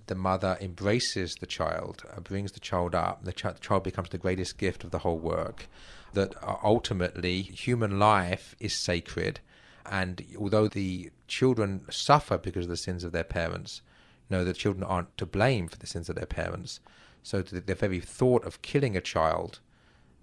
The 0.06 0.16
mother 0.16 0.58
embraces 0.62 1.36
the 1.36 1.48
child, 1.48 2.04
uh, 2.16 2.20
brings 2.20 2.52
the 2.52 2.60
child 2.60 2.94
up. 2.94 3.24
The, 3.24 3.34
ch- 3.34 3.44
the, 3.44 3.60
child 3.60 3.84
becomes 3.84 4.10
the 4.10 4.18
greatest 4.20 4.58
gift 4.58 4.84
of 4.84 4.92
the 4.92 5.00
whole 5.00 5.18
work. 5.18 5.68
That 6.14 6.36
uh, 6.44 6.58
ultimately, 6.64 7.42
human 7.42 7.98
life 7.98 8.56
is 8.60 8.74
sacred. 8.76 9.40
And 9.86 10.24
although 10.40 10.68
the 10.68 11.12
children 11.28 11.86
suffer 11.90 12.38
because 12.38 12.66
of 12.66 12.70
the 12.70 12.78
sins 12.78 13.04
of 13.04 13.12
their 13.12 13.24
parents, 13.24 13.82
no, 14.30 14.46
the 14.46 14.54
children 14.54 14.84
aren't 14.84 15.18
to 15.18 15.26
blame 15.26 15.68
for 15.68 15.78
the 15.78 15.88
sins 15.88 16.08
of 16.10 16.16
their 16.16 16.28
parents. 16.28 16.80
So 17.24 17.42
the, 17.42 17.60
the 17.60 17.76
very 17.76 18.00
thought 18.00 18.46
of 18.46 18.62
killing 18.62 18.96
a 18.96 19.02
child 19.02 19.60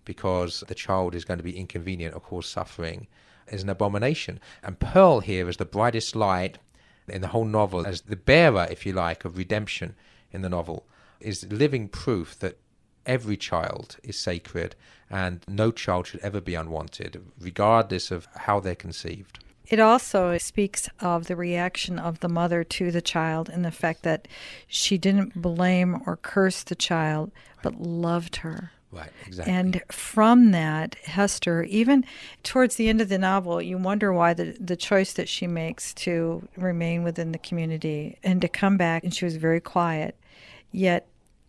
because 0.04 0.62
the 0.68 0.74
child 0.74 1.14
is 1.14 1.24
going 1.24 1.38
to 1.38 1.44
be 1.44 1.58
inconvenient 1.58 2.14
or 2.14 2.20
cause 2.20 2.46
suffering 2.46 3.08
is 3.48 3.62
an 3.62 3.68
abomination. 3.68 4.40
And 4.62 4.78
Pearl 4.78 5.20
here 5.20 5.48
is 5.48 5.56
the 5.56 5.64
brightest 5.64 6.16
light 6.16 6.58
in 7.08 7.20
the 7.20 7.28
whole 7.28 7.44
novel 7.44 7.86
as 7.86 8.02
the 8.02 8.16
bearer, 8.16 8.66
if 8.70 8.84
you 8.86 8.92
like, 8.92 9.24
of 9.24 9.36
redemption 9.36 9.94
in 10.32 10.42
the 10.42 10.48
novel, 10.48 10.86
is 11.20 11.46
living 11.50 11.88
proof 11.88 12.38
that 12.40 12.58
every 13.06 13.36
child 13.36 13.96
is 14.02 14.18
sacred 14.18 14.74
and 15.08 15.44
no 15.48 15.70
child 15.70 16.06
should 16.06 16.20
ever 16.20 16.40
be 16.40 16.54
unwanted, 16.54 17.22
regardless 17.40 18.10
of 18.10 18.26
how 18.34 18.60
they're 18.60 18.74
conceived. 18.74 19.38
It 19.68 19.80
also 19.80 20.38
speaks 20.38 20.88
of 21.00 21.26
the 21.26 21.34
reaction 21.34 21.98
of 21.98 22.20
the 22.20 22.28
mother 22.28 22.62
to 22.62 22.90
the 22.92 23.02
child 23.02 23.48
and 23.48 23.64
the 23.64 23.72
fact 23.72 24.02
that 24.02 24.28
she 24.68 24.96
didn't 24.96 25.40
blame 25.42 26.02
or 26.06 26.16
curse 26.16 26.62
the 26.62 26.76
child, 26.76 27.32
but 27.62 27.80
loved 27.80 28.36
her. 28.36 28.70
Right, 28.92 29.10
exactly. 29.26 29.52
And 29.52 29.82
from 29.90 30.52
that, 30.52 30.94
Hester, 31.04 31.64
even 31.64 32.04
towards 32.42 32.76
the 32.76 32.88
end 32.88 33.00
of 33.00 33.08
the 33.08 33.18
novel, 33.18 33.60
you 33.60 33.76
wonder 33.76 34.12
why 34.12 34.32
the, 34.32 34.56
the 34.60 34.76
choice 34.76 35.12
that 35.14 35.28
she 35.28 35.46
makes 35.46 35.92
to 35.94 36.48
remain 36.56 37.02
within 37.02 37.32
the 37.32 37.38
community 37.38 38.18
and 38.22 38.40
to 38.40 38.48
come 38.48 38.76
back, 38.76 39.04
and 39.04 39.12
she 39.12 39.24
was 39.24 39.36
very 39.36 39.60
quiet. 39.60 40.16
Yet 40.72 41.08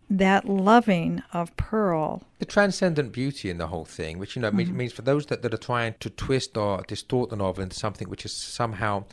that 0.09 0.47
loving 0.47 1.21
of 1.33 1.55
Pearl. 1.57 2.23
The 2.39 2.45
transcendent 2.45 3.11
beauty 3.11 3.49
in 3.49 3.57
the 3.57 3.67
whole 3.67 3.85
thing, 3.85 4.19
which, 4.19 4.35
you 4.35 4.41
know, 4.41 4.51
mm-hmm. 4.51 4.75
means 4.75 4.93
for 4.93 5.01
those 5.01 5.25
that, 5.27 5.41
that 5.41 5.53
are 5.53 5.57
trying 5.57 5.95
to 5.99 6.09
twist 6.09 6.57
or 6.57 6.81
distort 6.87 7.29
the 7.29 7.35
novel 7.35 7.63
into 7.63 7.75
something 7.75 8.09
which 8.09 8.25
is 8.25 8.31
somehow 8.31 9.03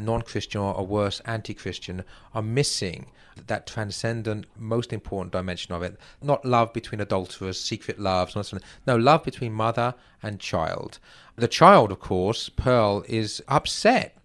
non 0.00 0.22
Christian 0.22 0.60
or 0.60 0.86
worse, 0.86 1.20
anti 1.20 1.54
Christian, 1.54 2.04
are 2.34 2.42
missing 2.42 3.06
that 3.46 3.66
transcendent, 3.66 4.46
most 4.56 4.92
important 4.92 5.32
dimension 5.32 5.74
of 5.74 5.82
it. 5.82 5.98
Not 6.20 6.44
love 6.44 6.72
between 6.72 7.00
adulterers, 7.00 7.60
secret 7.60 7.98
loves, 7.98 8.36
no, 8.86 8.96
love 8.96 9.24
between 9.24 9.52
mother 9.52 9.94
and 10.22 10.40
child. 10.40 10.98
The 11.36 11.48
child, 11.48 11.92
of 11.92 12.00
course, 12.00 12.48
Pearl, 12.48 13.04
is 13.08 13.42
upset 13.46 14.16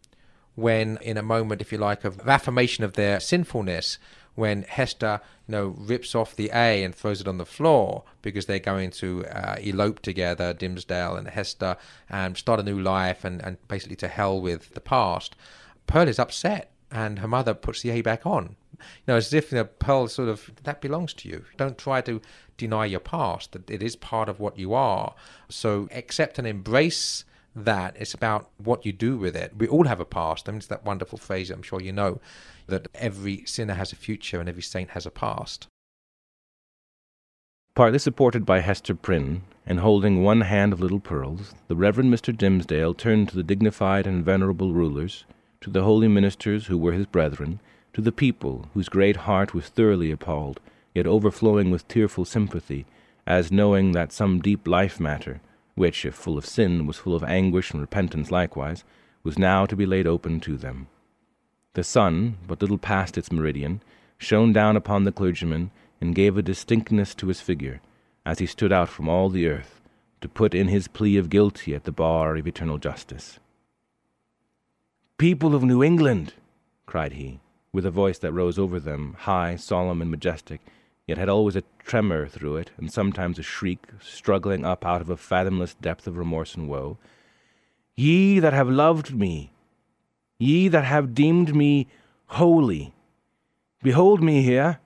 when, 0.56 0.98
in 1.02 1.18
a 1.18 1.24
moment, 1.24 1.62
if 1.62 1.72
you 1.72 1.78
like, 1.78 2.04
of 2.04 2.28
affirmation 2.28 2.84
of 2.84 2.94
their 2.94 3.20
sinfulness, 3.20 3.98
when 4.36 4.64
Hester, 4.64 5.22
you 5.48 5.52
know, 5.52 5.76
rips 5.78 6.16
off 6.16 6.36
the 6.36 6.50
A 6.54 6.84
and 6.84 6.96
throws 6.96 7.22
it 7.22 7.28
on 7.28 7.38
the 7.38 7.46
floor 7.46 8.04
because 8.22 8.46
they're 8.46 8.60
going 8.60 8.90
to 8.92 9.26
uh, 9.28 9.58
elope 9.62 10.00
together, 10.00 10.54
Dimmesdale 10.54 11.18
and 11.18 11.28
Hester, 11.28 11.78
and 12.10 12.36
start 12.36 12.60
a 12.60 12.64
new 12.64 12.80
life 12.80 13.24
and, 13.24 13.44
and 13.44 13.58
basically 13.68 13.96
to 13.98 14.08
hell 14.08 14.42
with 14.42 14.74
the 14.74 14.82
past. 14.82 15.36
Pearl 15.88 16.08
is 16.08 16.20
upset, 16.20 16.72
and 16.92 17.20
her 17.20 17.28
mother 17.28 17.54
puts 17.54 17.82
the 17.82 17.92
A 17.92 18.02
back 18.02 18.26
on. 18.26 18.56
You 18.72 18.86
know, 19.10 19.16
as 19.16 19.34
if 19.34 19.52
you 19.52 19.58
know, 19.58 19.66
Pearl 19.66 20.08
sort 20.08 20.30
of 20.30 20.52
that 20.64 20.82
belongs 20.82 21.14
to 21.16 21.30
you. 21.30 21.46
Don't 21.58 21.78
try 21.78 22.02
to 22.02 22.22
deny 22.58 22.86
your 22.86 23.00
past; 23.00 23.52
that 23.54 23.70
it 23.70 23.82
is 23.82 23.96
part 23.96 24.30
of 24.30 24.40
what 24.40 24.58
you 24.58 24.74
are. 24.74 25.16
So 25.50 25.88
accept 25.92 26.38
and 26.38 26.48
embrace 26.48 27.26
that. 27.56 27.96
It's 27.98 28.14
about 28.14 28.50
what 28.58 28.86
you 28.86 28.92
do 28.92 29.18
with 29.18 29.36
it. 29.36 29.56
We 29.58 29.68
all 29.68 29.86
have 29.86 30.00
a 30.00 30.06
past. 30.06 30.48
I 30.48 30.52
mean, 30.52 30.58
it's 30.58 30.68
that 30.68 30.86
wonderful 30.86 31.18
phrase 31.18 31.50
I'm 31.50 31.62
sure 31.62 31.82
you 31.82 31.92
know 31.92 32.20
that 32.68 32.88
every 32.96 33.44
sinner 33.46 33.74
has 33.74 33.92
a 33.92 33.96
future 33.96 34.40
and 34.40 34.50
every 34.50 34.62
saint 34.62 34.92
has 34.92 35.06
a 35.06 35.12
past. 35.12 35.68
Partly 37.76 38.00
supported 38.00 38.46
by 38.46 38.60
Hester 38.60 38.94
Prynne, 38.94 39.42
and 39.66 39.80
holding 39.80 40.22
one 40.22 40.42
hand 40.42 40.74
of 40.74 40.80
little 40.80 41.00
Pearl's, 41.00 41.56
the 41.68 41.76
Reverend 41.76 42.14
Mr. 42.14 42.36
Dimmesdale 42.36 42.96
turned 42.96 43.30
to 43.30 43.36
the 43.36 43.44
dignified 43.44 44.06
and 44.06 44.24
venerable 44.24 44.74
rulers, 44.74 45.26
to 45.64 45.70
the 45.70 45.84
holy 45.84 46.10
ministers 46.10 46.68
who 46.68 46.78
were 46.78 46.92
his 46.92 47.06
brethren, 47.06 47.62
to 47.94 48.02
the 48.02 48.12
people 48.12 48.68
whose 48.74 48.90
great 48.90 49.16
heart 49.16 49.54
was 49.54 49.70
thoroughly 49.70 50.12
appalled, 50.12 50.60
yet 50.94 51.08
overflowing 51.08 51.72
with 51.72 51.88
tearful 51.88 52.26
sympathy, 52.26 52.86
as 53.26 53.50
knowing 53.50 53.94
that 53.94 54.12
some 54.12 54.42
deep 54.42 54.68
life 54.68 55.00
matter, 55.00 55.40
which, 55.76 56.04
if 56.04 56.14
full 56.14 56.38
of 56.38 56.46
sin, 56.46 56.86
was 56.86 56.98
full 56.98 57.16
of 57.16 57.24
anguish 57.24 57.72
and 57.72 57.80
repentance 57.80 58.30
likewise, 58.30 58.84
was 59.24 59.40
now 59.40 59.66
to 59.66 59.76
be 59.76 59.86
laid 59.86 60.06
open 60.06 60.42
to 60.42 60.58
them. 60.58 60.88
The 61.76 61.84
sun, 61.84 62.36
but 62.46 62.62
little 62.62 62.78
past 62.78 63.18
its 63.18 63.32
meridian, 63.32 63.82
shone 64.18 64.52
down 64.52 64.76
upon 64.76 65.06
the 65.06 65.14
clergyman 65.14 65.72
and 66.02 66.14
gave 66.14 66.38
a 66.38 66.42
distinctness 66.42 67.16
to 67.16 67.28
his 67.28 67.40
figure, 67.40 67.80
as 68.26 68.40
he 68.40 68.46
stood 68.46 68.74
out 68.74 68.90
from 68.90 69.08
all 69.08 69.30
the 69.30 69.48
earth, 69.48 69.80
to 70.20 70.28
put 70.28 70.54
in 70.54 70.68
his 70.68 70.90
plea 70.90 71.16
of 71.16 71.30
guilty 71.30 71.74
at 71.74 71.86
the 71.86 71.92
bar 71.94 72.36
of 72.36 72.46
eternal 72.46 72.78
justice. 72.78 73.40
People 75.24 75.56
of 75.56 75.64
New 75.64 75.82
England, 75.82 76.34
cried 76.86 77.14
he, 77.14 77.40
with 77.72 77.86
a 77.86 77.90
voice 77.90 78.20
that 78.20 78.34
rose 78.34 78.60
over 78.60 78.78
them, 78.78 79.16
high, 79.20 79.56
solemn, 79.56 80.02
and 80.02 80.12
majestic, 80.12 80.60
yet 81.08 81.18
had 81.18 81.30
always 81.30 81.56
a 81.56 81.64
tremor 81.80 82.28
through 82.28 82.58
it, 82.58 82.72
and 82.76 82.92
sometimes 82.92 83.40
a 83.40 83.42
shriek, 83.42 83.88
struggling 84.02 84.66
up 84.66 84.86
out 84.86 85.00
of 85.00 85.10
a 85.10 85.16
fathomless 85.16 85.76
depth 85.76 86.08
of 86.08 86.18
remorse 86.18 86.56
and 86.56 86.68
woe. 86.68 86.98
Ye 87.96 88.40
that 88.40 88.52
have 88.52 88.68
loved 88.68 89.16
me, 89.16 89.54
ye 90.40 90.68
that 90.68 90.84
have 90.84 91.16
deemed 91.16 91.56
me 91.56 91.88
holy, 92.26 92.94
behold 93.82 94.22
me 94.22 94.42
here, 94.42 94.82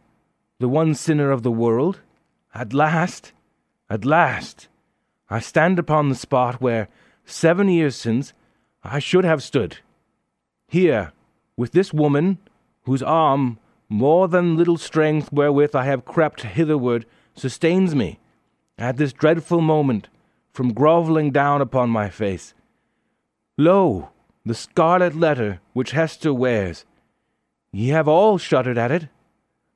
the 0.60 0.70
one 0.70 0.94
sinner 0.94 1.32
of 1.32 1.42
the 1.42 1.50
world. 1.50 2.02
At 2.54 2.76
last, 2.76 3.32
at 3.90 4.06
last, 4.06 4.68
I 5.32 5.40
stand 5.40 5.80
upon 5.80 6.10
the 6.10 6.16
spot 6.16 6.62
where, 6.62 6.90
seven 7.26 7.70
years 7.70 7.96
since, 7.96 8.34
I 8.84 9.00
should 9.00 9.26
have 9.26 9.42
stood. 9.42 9.80
Here, 10.68 11.14
with 11.56 11.72
this 11.72 11.94
woman, 11.94 12.40
whose 12.84 13.02
arm, 13.02 13.60
more 13.90 14.28
than 14.28 14.58
little 14.58 14.78
strength 14.78 15.32
wherewith 15.32 15.76
I 15.76 15.86
have 15.86 16.06
crept 16.06 16.42
hitherward, 16.42 17.06
sustains 17.36 17.96
me, 17.96 18.20
at 18.78 18.98
this 18.98 19.14
dreadful 19.14 19.62
moment, 19.62 20.10
from 20.52 20.74
grovelling 20.74 21.32
down 21.32 21.62
upon 21.62 21.90
my 21.90 22.10
face. 22.10 22.54
Lo, 23.58 24.10
the 24.46 24.54
scarlet 24.54 25.16
letter 25.16 25.62
which 25.74 25.92
Hester 25.92 26.34
wears. 26.34 26.86
Ye 27.72 27.90
have 27.90 28.08
all 28.08 28.38
shuddered 28.38 28.78
at 28.78 28.92
it, 28.92 29.08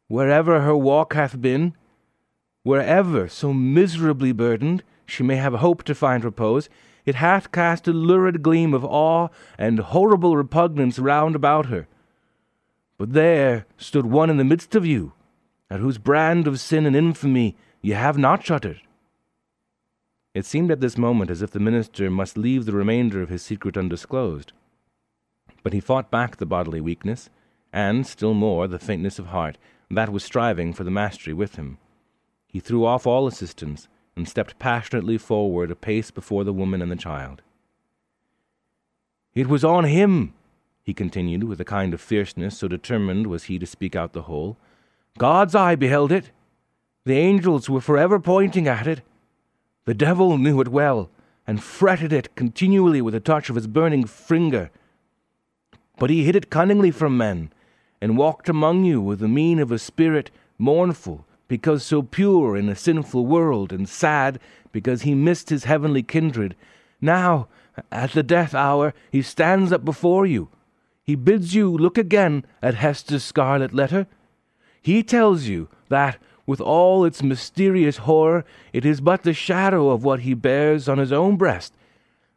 wherever 0.07 0.61
her 0.61 0.75
walk 0.75 1.13
hath 1.13 1.39
been, 1.39 1.73
wherever 2.63 3.27
so 3.27 3.53
miserably 3.53 4.31
burdened 4.31 4.83
she 5.05 5.23
may 5.23 5.37
have 5.37 5.53
hoped 5.55 5.85
to 5.87 5.95
find 5.95 6.23
repose, 6.23 6.69
it 7.05 7.15
hath 7.15 7.51
cast 7.51 7.87
a 7.87 7.93
lurid 7.93 8.41
gleam 8.41 8.73
of 8.73 8.85
awe 8.85 9.29
and 9.57 9.79
horrible 9.79 10.35
repugnance 10.37 10.99
round 10.99 11.35
about 11.35 11.67
her. 11.67 11.87
But 12.97 13.13
there 13.13 13.65
stood 13.77 14.05
one 14.05 14.29
in 14.29 14.37
the 14.37 14.43
midst 14.43 14.75
of 14.75 14.85
you, 14.85 15.13
at 15.69 15.79
whose 15.79 15.97
brand 15.97 16.47
of 16.47 16.59
sin 16.59 16.85
and 16.85 16.95
infamy 16.95 17.55
ye 17.81 17.91
have 17.91 18.17
not 18.17 18.45
shuddered. 18.45 18.81
It 20.33 20.45
seemed 20.45 20.71
at 20.71 20.79
this 20.79 20.97
moment 20.97 21.29
as 21.29 21.41
if 21.41 21.51
the 21.51 21.59
minister 21.59 22.09
must 22.09 22.37
leave 22.37 22.65
the 22.65 22.73
remainder 22.73 23.21
of 23.21 23.29
his 23.29 23.41
secret 23.41 23.75
undisclosed. 23.75 24.53
But 25.63 25.73
he 25.73 25.79
fought 25.79 26.09
back 26.09 26.37
the 26.37 26.45
bodily 26.45 26.79
weakness, 26.79 27.29
and, 27.73 28.05
still 28.07 28.33
more, 28.33 28.67
the 28.67 28.79
faintness 28.79 29.19
of 29.19 29.27
heart, 29.27 29.57
that 29.89 30.09
was 30.09 30.23
striving 30.23 30.73
for 30.73 30.83
the 30.83 30.91
mastery 30.91 31.33
with 31.33 31.55
him. 31.55 31.77
He 32.47 32.59
threw 32.59 32.85
off 32.85 33.05
all 33.05 33.27
assistance, 33.27 33.87
and 34.15 34.27
stepped 34.27 34.59
passionately 34.59 35.17
forward 35.17 35.71
a 35.71 35.75
pace 35.75 36.11
before 36.11 36.43
the 36.43 36.53
woman 36.53 36.81
and 36.81 36.91
the 36.91 36.95
child. 36.95 37.41
It 39.33 39.47
was 39.47 39.63
on 39.63 39.85
him, 39.85 40.33
he 40.83 40.93
continued, 40.93 41.45
with 41.45 41.61
a 41.61 41.65
kind 41.65 41.93
of 41.93 42.01
fierceness, 42.01 42.57
so 42.57 42.67
determined 42.67 43.27
was 43.27 43.45
he 43.45 43.57
to 43.59 43.65
speak 43.65 43.95
out 43.95 44.13
the 44.13 44.23
whole. 44.23 44.57
God's 45.17 45.55
eye 45.55 45.75
beheld 45.75 46.11
it. 46.11 46.31
The 47.05 47.17
angels 47.17 47.69
were 47.69 47.81
forever 47.81 48.19
pointing 48.19 48.67
at 48.67 48.87
it. 48.87 49.01
The 49.85 49.93
devil 49.93 50.37
knew 50.37 50.59
it 50.61 50.67
well, 50.67 51.09
and 51.47 51.63
fretted 51.63 52.11
it 52.11 52.35
continually 52.35 53.01
with 53.01 53.15
a 53.15 53.19
touch 53.19 53.49
of 53.49 53.55
his 53.55 53.67
burning 53.67 54.05
finger. 54.05 54.69
But 55.97 56.09
he 56.09 56.23
hid 56.23 56.35
it 56.35 56.49
cunningly 56.49 56.91
from 56.91 57.17
men, 57.17 57.51
and 58.01 58.17
walked 58.17 58.49
among 58.49 58.83
you 58.83 59.01
with 59.01 59.19
the 59.19 59.27
mien 59.27 59.59
of 59.59 59.71
a 59.71 59.79
spirit 59.79 60.29
mournful, 60.57 61.25
because 61.51 61.83
so 61.83 62.01
pure 62.01 62.55
in 62.55 62.69
a 62.69 62.75
sinful 62.77 63.25
world, 63.25 63.73
and 63.73 63.89
sad 63.89 64.39
because 64.71 65.01
he 65.01 65.13
missed 65.13 65.49
his 65.49 65.65
heavenly 65.65 66.01
kindred. 66.01 66.55
Now, 67.01 67.49
at 67.91 68.13
the 68.13 68.23
death 68.23 68.55
hour, 68.55 68.93
he 69.11 69.21
stands 69.21 69.73
up 69.73 69.83
before 69.83 70.25
you. 70.25 70.47
He 71.03 71.15
bids 71.15 71.53
you 71.53 71.69
look 71.69 71.97
again 71.97 72.45
at 72.61 72.75
Hester's 72.75 73.25
scarlet 73.25 73.73
letter. 73.73 74.07
He 74.81 75.03
tells 75.03 75.43
you 75.43 75.67
that, 75.89 76.17
with 76.45 76.61
all 76.61 77.03
its 77.03 77.21
mysterious 77.21 77.97
horror, 77.97 78.45
it 78.71 78.85
is 78.85 79.01
but 79.01 79.23
the 79.23 79.33
shadow 79.33 79.89
of 79.89 80.05
what 80.05 80.21
he 80.21 80.33
bears 80.33 80.87
on 80.87 80.99
his 80.99 81.11
own 81.11 81.35
breast, 81.35 81.73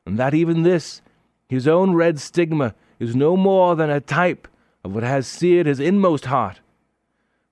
and 0.04 0.18
that 0.18 0.34
even 0.34 0.64
this, 0.64 1.02
his 1.48 1.68
own 1.68 1.94
red 1.94 2.18
stigma, 2.18 2.74
is 2.98 3.14
no 3.14 3.36
more 3.36 3.76
than 3.76 3.90
a 3.90 4.00
type 4.00 4.48
of 4.82 4.92
what 4.92 5.04
has 5.04 5.28
seared 5.28 5.66
his 5.66 5.78
inmost 5.78 6.24
heart. 6.24 6.58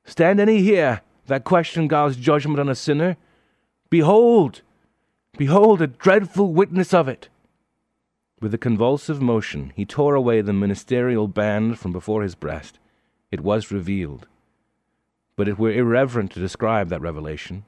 Stand 0.05 0.40
any 0.40 0.61
here 0.61 1.03
that 1.26 1.44
question 1.44 1.88
God's 1.88 2.16
judgment 2.16 2.58
on 2.58 2.68
a 2.68 2.74
sinner? 2.74 3.16
Behold! 3.90 4.62
Behold 5.38 5.80
a 5.80 5.87
dreadful 5.87 6.52
witness 6.52 6.92
of 6.92 7.08
it! 7.08 7.28
With 8.40 8.52
a 8.52 8.58
convulsive 8.58 9.22
motion, 9.22 9.72
he 9.76 9.85
tore 9.85 10.14
away 10.14 10.40
the 10.40 10.52
ministerial 10.52 11.28
band 11.28 11.78
from 11.78 11.92
before 11.92 12.22
his 12.22 12.35
breast. 12.35 12.78
It 13.30 13.40
was 13.40 13.70
revealed. 13.70 14.26
But 15.37 15.46
it 15.46 15.58
were 15.58 15.70
irreverent 15.70 16.32
to 16.32 16.40
describe 16.40 16.88
that 16.88 17.00
revelation. 17.00 17.64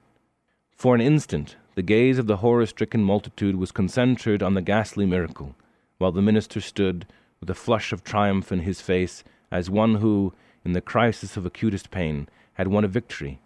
For 0.72 0.94
an 0.94 1.00
instant, 1.00 1.56
the 1.76 1.82
gaze 1.82 2.18
of 2.18 2.26
the 2.26 2.38
horror 2.38 2.66
stricken 2.66 3.04
multitude 3.04 3.56
was 3.56 3.70
concentrated 3.70 4.42
on 4.42 4.54
the 4.54 4.62
ghastly 4.62 5.06
miracle, 5.06 5.54
while 5.98 6.12
the 6.12 6.20
minister 6.20 6.60
stood, 6.60 7.06
with 7.38 7.48
a 7.48 7.54
flush 7.54 7.92
of 7.92 8.02
triumph 8.02 8.50
in 8.50 8.60
his 8.60 8.80
face, 8.80 9.22
as 9.52 9.70
one 9.70 9.96
who, 9.96 10.32
in 10.64 10.72
the 10.72 10.80
crisis 10.80 11.36
of 11.36 11.46
acutest 11.46 11.92
pain, 11.92 12.28
had 12.54 12.66
won 12.66 12.84
a 12.84 12.88
victory 12.88 13.38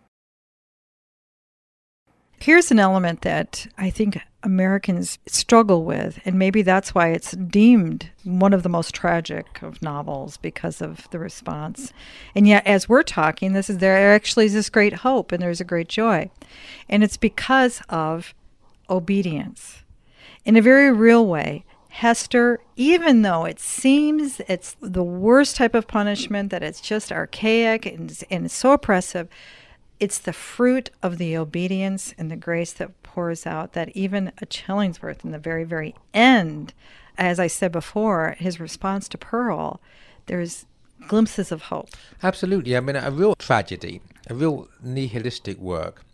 Here's 2.40 2.70
an 2.70 2.78
element 2.78 3.22
that 3.22 3.66
I 3.76 3.90
think 3.90 4.18
Americans 4.44 5.18
struggle 5.26 5.84
with, 5.84 6.20
and 6.24 6.38
maybe 6.38 6.62
that's 6.62 6.94
why 6.94 7.08
it's 7.08 7.32
deemed 7.32 8.10
one 8.22 8.52
of 8.52 8.62
the 8.62 8.68
most 8.68 8.94
tragic 8.94 9.60
of 9.62 9.82
novels 9.82 10.36
because 10.36 10.80
of 10.80 11.10
the 11.10 11.18
response. 11.18 11.92
And 12.36 12.46
yet, 12.46 12.64
as 12.66 12.88
we're 12.88 13.02
talking, 13.02 13.52
this 13.52 13.68
is 13.68 13.78
there 13.78 14.14
actually 14.14 14.46
is 14.46 14.54
this 14.54 14.70
great 14.70 14.94
hope 14.94 15.32
and 15.32 15.42
there's 15.42 15.60
a 15.60 15.64
great 15.64 15.88
joy, 15.88 16.30
and 16.88 17.02
it's 17.02 17.16
because 17.16 17.82
of 17.88 18.34
obedience. 18.88 19.82
In 20.44 20.56
a 20.56 20.62
very 20.62 20.92
real 20.92 21.26
way, 21.26 21.64
Hester, 21.88 22.60
even 22.76 23.22
though 23.22 23.44
it 23.44 23.58
seems 23.58 24.40
it's 24.46 24.76
the 24.80 25.02
worst 25.02 25.56
type 25.56 25.74
of 25.74 25.88
punishment, 25.88 26.50
that 26.50 26.62
it's 26.62 26.80
just 26.80 27.10
archaic 27.10 27.86
and, 27.86 28.22
and 28.30 28.48
so 28.48 28.72
oppressive, 28.72 29.28
it's 30.00 30.18
the 30.18 30.32
fruit 30.32 30.90
of 31.02 31.18
the 31.18 31.36
obedience 31.36 32.14
and 32.18 32.30
the 32.30 32.36
grace 32.36 32.72
that 32.74 33.02
pours 33.02 33.46
out 33.46 33.72
that 33.72 33.88
even 33.96 34.32
a 34.40 34.46
Chillingsworth 34.46 35.24
in 35.24 35.32
the 35.32 35.38
very, 35.38 35.64
very 35.64 35.94
end, 36.14 36.72
as 37.16 37.40
I 37.40 37.48
said 37.48 37.72
before, 37.72 38.36
his 38.38 38.60
response 38.60 39.08
to 39.08 39.18
Pearl, 39.18 39.80
there's 40.26 40.66
glimpses 41.08 41.50
of 41.50 41.62
hope. 41.62 41.90
Absolutely. 42.22 42.76
I 42.76 42.80
mean, 42.80 42.96
a 42.96 43.10
real 43.10 43.34
tragedy, 43.34 44.00
a 44.28 44.34
real 44.34 44.68
nihilistic 44.82 45.58
work 45.58 46.04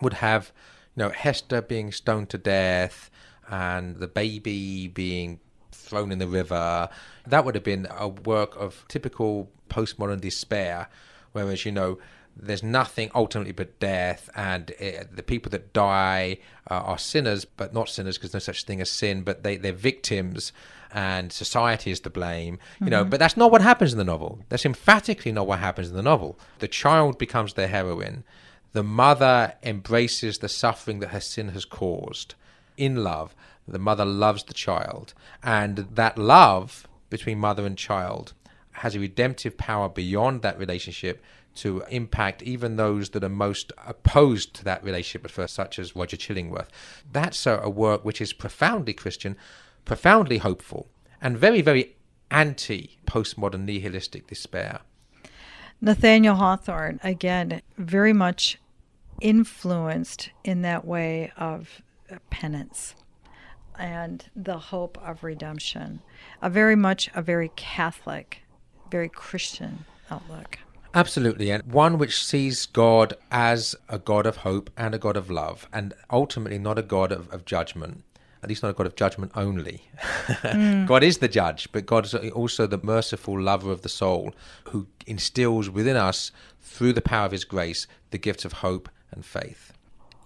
would 0.00 0.14
have, 0.14 0.52
you 0.94 1.04
know, 1.04 1.10
Hester 1.10 1.62
being 1.62 1.92
stoned 1.92 2.28
to 2.30 2.38
death 2.38 3.10
and 3.48 3.96
the 3.96 4.08
baby 4.08 4.88
being 4.88 5.40
thrown 5.72 6.12
in 6.12 6.18
the 6.18 6.28
river. 6.28 6.88
That 7.26 7.44
would 7.44 7.54
have 7.54 7.64
been 7.64 7.86
a 7.90 8.08
work 8.08 8.56
of 8.56 8.84
typical 8.88 9.50
postmodern 9.70 10.20
despair, 10.20 10.88
whereas, 11.32 11.64
you 11.64 11.72
know, 11.72 11.98
there's 12.36 12.62
nothing 12.62 13.10
ultimately 13.14 13.52
but 13.52 13.78
death, 13.78 14.28
and 14.34 14.70
it, 14.70 15.14
the 15.14 15.22
people 15.22 15.50
that 15.50 15.72
die 15.72 16.38
uh, 16.70 16.74
are 16.74 16.98
sinners, 16.98 17.44
but 17.44 17.72
not 17.72 17.88
sinners 17.88 18.18
because 18.18 18.32
there's 18.32 18.46
no 18.48 18.52
such 18.52 18.64
thing 18.64 18.80
as 18.80 18.90
sin, 18.90 19.22
but 19.22 19.42
they, 19.42 19.56
they're 19.56 19.72
victims, 19.72 20.52
and 20.92 21.32
society 21.32 21.90
is 21.90 22.00
to 22.00 22.10
blame. 22.10 22.54
You 22.54 22.86
mm-hmm. 22.86 22.90
know, 22.90 23.04
but 23.04 23.18
that's 23.20 23.36
not 23.36 23.52
what 23.52 23.62
happens 23.62 23.92
in 23.92 23.98
the 23.98 24.04
novel. 24.04 24.40
That's 24.48 24.66
emphatically 24.66 25.32
not 25.32 25.46
what 25.46 25.60
happens 25.60 25.90
in 25.90 25.96
the 25.96 26.02
novel. 26.02 26.38
The 26.58 26.68
child 26.68 27.18
becomes 27.18 27.54
the 27.54 27.66
heroine. 27.68 28.24
The 28.72 28.82
mother 28.82 29.54
embraces 29.62 30.38
the 30.38 30.48
suffering 30.48 30.98
that 31.00 31.10
her 31.10 31.20
sin 31.20 31.50
has 31.50 31.64
caused 31.64 32.34
in 32.76 33.04
love. 33.04 33.34
The 33.66 33.78
mother 33.78 34.04
loves 34.04 34.44
the 34.44 34.54
child, 34.54 35.14
and 35.42 35.78
that 35.92 36.18
love 36.18 36.86
between 37.10 37.38
mother 37.38 37.64
and 37.64 37.78
child 37.78 38.32
has 38.72 38.96
a 38.96 39.00
redemptive 39.00 39.56
power 39.56 39.88
beyond 39.88 40.42
that 40.42 40.58
relationship 40.58 41.22
to 41.56 41.82
impact 41.88 42.42
even 42.42 42.76
those 42.76 43.10
that 43.10 43.24
are 43.24 43.28
most 43.28 43.72
opposed 43.86 44.54
to 44.54 44.64
that 44.64 44.82
relationship 44.82 45.24
at 45.24 45.30
first, 45.30 45.54
such 45.54 45.78
as 45.78 45.94
Roger 45.94 46.16
Chillingworth. 46.16 46.68
That's 47.10 47.46
a, 47.46 47.60
a 47.62 47.70
work 47.70 48.04
which 48.04 48.20
is 48.20 48.32
profoundly 48.32 48.92
Christian, 48.92 49.36
profoundly 49.84 50.38
hopeful, 50.38 50.88
and 51.20 51.38
very, 51.38 51.62
very 51.62 51.96
anti 52.30 52.98
postmodern 53.06 53.64
nihilistic 53.64 54.26
despair. 54.26 54.80
Nathaniel 55.80 56.36
Hawthorne, 56.36 57.00
again, 57.02 57.60
very 57.76 58.12
much 58.12 58.58
influenced 59.20 60.30
in 60.42 60.62
that 60.62 60.84
way 60.84 61.32
of 61.36 61.82
penance 62.30 62.94
and 63.78 64.24
the 64.36 64.58
hope 64.58 64.98
of 65.02 65.24
redemption. 65.24 66.00
A 66.40 66.50
very 66.50 66.76
much 66.76 67.10
a 67.14 67.22
very 67.22 67.50
Catholic, 67.56 68.42
very 68.90 69.08
Christian 69.08 69.84
outlook. 70.10 70.58
Absolutely, 70.94 71.50
and 71.50 71.64
one 71.64 71.98
which 71.98 72.24
sees 72.24 72.66
God 72.66 73.14
as 73.30 73.74
a 73.88 73.98
God 73.98 74.26
of 74.26 74.38
hope 74.38 74.70
and 74.76 74.94
a 74.94 74.98
God 74.98 75.16
of 75.16 75.28
love, 75.28 75.68
and 75.72 75.92
ultimately 76.10 76.58
not 76.58 76.78
a 76.78 76.82
God 76.82 77.10
of, 77.10 77.28
of 77.32 77.44
judgment. 77.44 78.04
At 78.42 78.48
least 78.48 78.62
not 78.62 78.70
a 78.70 78.74
God 78.74 78.86
of 78.86 78.94
judgment 78.94 79.32
only. 79.34 79.88
mm. 79.98 80.86
God 80.86 81.02
is 81.02 81.18
the 81.18 81.28
judge, 81.28 81.68
but 81.72 81.86
God 81.86 82.04
is 82.04 82.14
also 82.14 82.66
the 82.66 82.78
merciful 82.82 83.40
lover 83.40 83.72
of 83.72 83.82
the 83.82 83.88
soul 83.88 84.34
who 84.64 84.86
instills 85.06 85.68
within 85.68 85.96
us, 85.96 86.30
through 86.60 86.92
the 86.92 87.02
power 87.02 87.26
of 87.26 87.32
his 87.32 87.44
grace, 87.44 87.86
the 88.10 88.18
gifts 88.18 88.44
of 88.44 88.54
hope 88.54 88.88
and 89.10 89.24
faith 89.24 89.73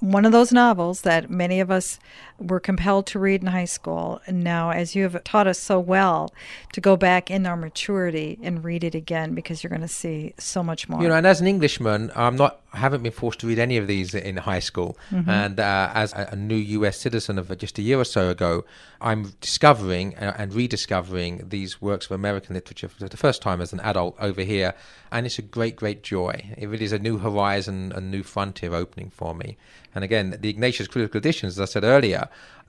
one 0.01 0.25
of 0.25 0.33
those 0.33 0.53
novels 0.53 1.03
that 1.03 1.29
many 1.29 1.61
of 1.61 1.71
us 1.71 1.99
were 2.39 2.61
compelled 2.61 3.07
to 3.07 3.19
read 3.19 3.41
in 3.41 3.49
high 3.49 3.65
school. 3.65 4.21
And 4.27 4.45
now, 4.45 4.71
as 4.71 4.95
you 4.95 5.03
have 5.03 5.23
taught 5.25 5.47
us 5.47 5.59
so 5.59 5.81
well, 5.81 6.33
to 6.73 6.81
go 6.81 6.97
back 6.97 7.31
in 7.31 7.47
our 7.47 7.57
maturity 7.57 8.39
and 8.43 8.63
read 8.63 8.85
it 8.85 8.95
again 8.95 9.35
because 9.35 9.63
you're 9.63 9.71
going 9.71 9.83
to 9.83 9.89
see 9.89 10.35
so 10.39 10.63
much 10.63 10.89
more. 10.89 11.03
You 11.03 11.09
know, 11.09 11.17
and 11.17 11.27
as 11.27 11.41
an 11.41 11.47
Englishman, 11.47 12.13
I'm 12.15 12.37
not, 12.37 12.61
haven't 12.73 13.03
been 13.03 13.13
forced 13.13 13.41
to 13.41 13.47
read 13.47 13.59
any 13.59 13.77
of 13.79 13.87
these 13.87 14.15
in 14.15 14.37
high 14.37 14.59
school. 14.59 14.99
Mm-hmm. 15.11 15.31
And 15.31 15.61
uh, 15.61 15.91
as 15.95 16.13
a, 16.13 16.29
a, 16.33 16.37
new 16.37 16.57
U.S. 16.57 16.99
citizen 16.99 17.39
of 17.39 17.57
just 17.57 17.79
a 17.79 17.83
year 17.83 17.99
or 17.99 18.05
so 18.05 18.29
ago, 18.29 18.65
I'm 19.01 19.33
discovering 19.41 20.17
uh, 20.17 20.35
and 20.37 20.53
rediscovering 20.53 21.49
these 21.49 21.81
works 21.81 22.07
of 22.07 22.13
American 22.13 22.55
literature 22.55 22.89
for 22.89 23.09
the 23.09 23.17
first 23.17 23.41
time 23.41 23.61
as 23.61 23.73
an 23.73 23.81
adult 23.81 24.17
over 24.21 24.43
here. 24.43 24.75
And 25.11 25.25
it's 25.25 25.39
a 25.39 25.43
great, 25.43 25.77
great 25.77 26.03
joy. 26.03 26.53
It 26.59 26.67
really 26.67 26.85
is 26.85 26.93
a 26.93 26.99
new 26.99 27.19
horizon, 27.19 27.93
a 27.95 28.01
new 28.01 28.23
frontier 28.23 28.75
opening 28.75 29.11
for 29.11 29.35
me. 29.35 29.57
And 29.95 30.05
again, 30.05 30.37
the 30.39 30.51
Ignatius 30.51 30.89
Critical 30.89 31.19
Editions, 31.19 31.59
as 31.59 31.71
I 31.71 31.73
said 31.73 31.85
earlier, 31.85 32.29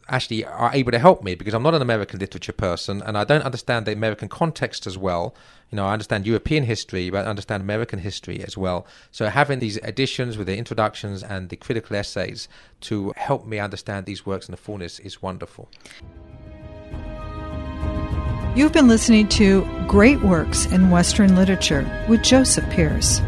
actually 0.10 0.44
are 0.46 0.72
able 0.74 0.92
to 0.92 1.00
help 1.00 1.24
me 1.24 1.36
because 1.36 1.54
I'm 1.54 1.64
not 1.64 1.76
an 1.76 1.82
American 1.82 2.20
literature 2.20 2.54
person 2.54 3.02
and 3.02 3.18
I 3.18 3.24
don't 3.24 3.44
understand 3.44 3.86
the 3.86 3.94
American 3.94 4.28
context 4.28 4.88
as 4.88 4.98
well. 4.98 5.36
You 5.72 5.76
know, 5.76 5.86
I 5.86 5.94
understand 5.94 6.26
European 6.26 6.64
history, 6.64 7.10
but 7.10 7.26
I 7.26 7.30
understand 7.30 7.62
American 7.62 8.00
history 8.00 8.44
as 8.44 8.58
well. 8.58 8.88
So 9.12 9.28
having 9.28 9.60
these 9.60 9.78
editions 9.78 10.38
with 10.38 10.48
the 10.48 10.58
introductions 10.58 11.22
and 11.22 11.50
the 11.50 11.56
critical 11.56 11.96
essays 11.96 12.48
to 12.82 13.14
help 13.16 13.46
me 13.46 13.60
understand 13.60 14.06
these 14.06 14.26
works 14.26 14.48
in 14.48 14.52
the 14.52 14.58
fullness 14.58 15.00
is 15.00 15.22
wonderful. 15.22 15.70
You've 18.56 18.74
been 18.74 18.88
listening 18.88 19.28
to 19.30 19.64
Great 19.88 20.22
Works 20.22 20.66
in 20.66 20.90
Western 20.90 21.36
Literature 21.36 22.06
with 22.10 22.24
Joseph 22.24 22.68
Pearce. 22.72 23.22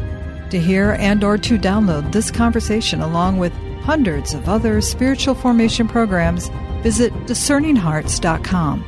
To 0.49 0.60
hear 0.60 0.97
and 0.99 1.23
or 1.23 1.38
to 1.38 1.58
download 1.58 2.12
this 2.12 2.32
conversation 2.32 3.01
along 3.01 3.38
with 3.38 3.54
hundreds 3.84 4.34
of 4.34 4.49
other 4.49 4.82
spiritual 4.82 5.36
formation 5.36 5.88
programs, 5.88 6.49
visit 6.82 7.13
discerninghearts.com. 7.25 8.84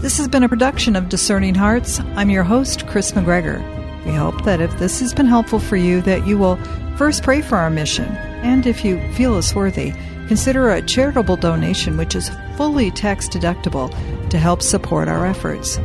This 0.00 0.16
has 0.16 0.28
been 0.28 0.42
a 0.42 0.48
production 0.48 0.96
of 0.96 1.10
Discerning 1.10 1.54
Hearts. 1.54 2.00
I'm 2.16 2.30
your 2.30 2.42
host, 2.42 2.86
Kris 2.86 3.12
McGregor. 3.12 3.60
We 4.06 4.12
hope 4.12 4.44
that 4.44 4.62
if 4.62 4.78
this 4.78 4.98
has 5.00 5.12
been 5.12 5.26
helpful 5.26 5.58
for 5.58 5.76
you, 5.76 6.00
that 6.00 6.26
you 6.26 6.38
will 6.38 6.56
first 6.96 7.22
pray 7.22 7.42
for 7.42 7.58
our 7.58 7.68
mission, 7.68 8.06
and 8.42 8.66
if 8.66 8.82
you 8.82 8.98
feel 9.12 9.34
us 9.34 9.54
worthy, 9.54 9.92
consider 10.26 10.70
a 10.70 10.80
charitable 10.80 11.36
donation 11.36 11.98
which 11.98 12.14
is 12.14 12.30
fully 12.56 12.90
tax 12.90 13.28
deductible 13.28 13.90
to 14.30 14.38
help 14.38 14.62
support 14.62 15.06
our 15.06 15.26
efforts. 15.26 15.78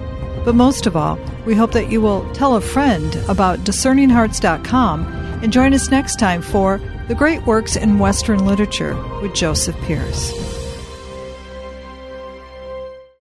But 0.46 0.56
most 0.56 0.86
of 0.86 0.96
all, 0.96 1.20
we 1.46 1.54
hope 1.54 1.74
that 1.74 1.92
you 1.92 2.00
will 2.00 2.32
tell 2.34 2.56
a 2.56 2.62
friend 2.62 3.18
about 3.28 3.60
discerninghearts.com 3.60 5.06
and 5.44 5.52
join 5.52 5.74
us 5.74 5.92
next 5.92 6.20
time 6.20 6.42
for 6.42 6.80
the 7.10 7.16
Great 7.16 7.46
Works 7.46 7.76
in 7.76 8.00
Western 8.00 8.46
Literature 8.46 8.96
with 9.22 9.36
Joseph 9.36 9.76
Pearce. 9.82 10.55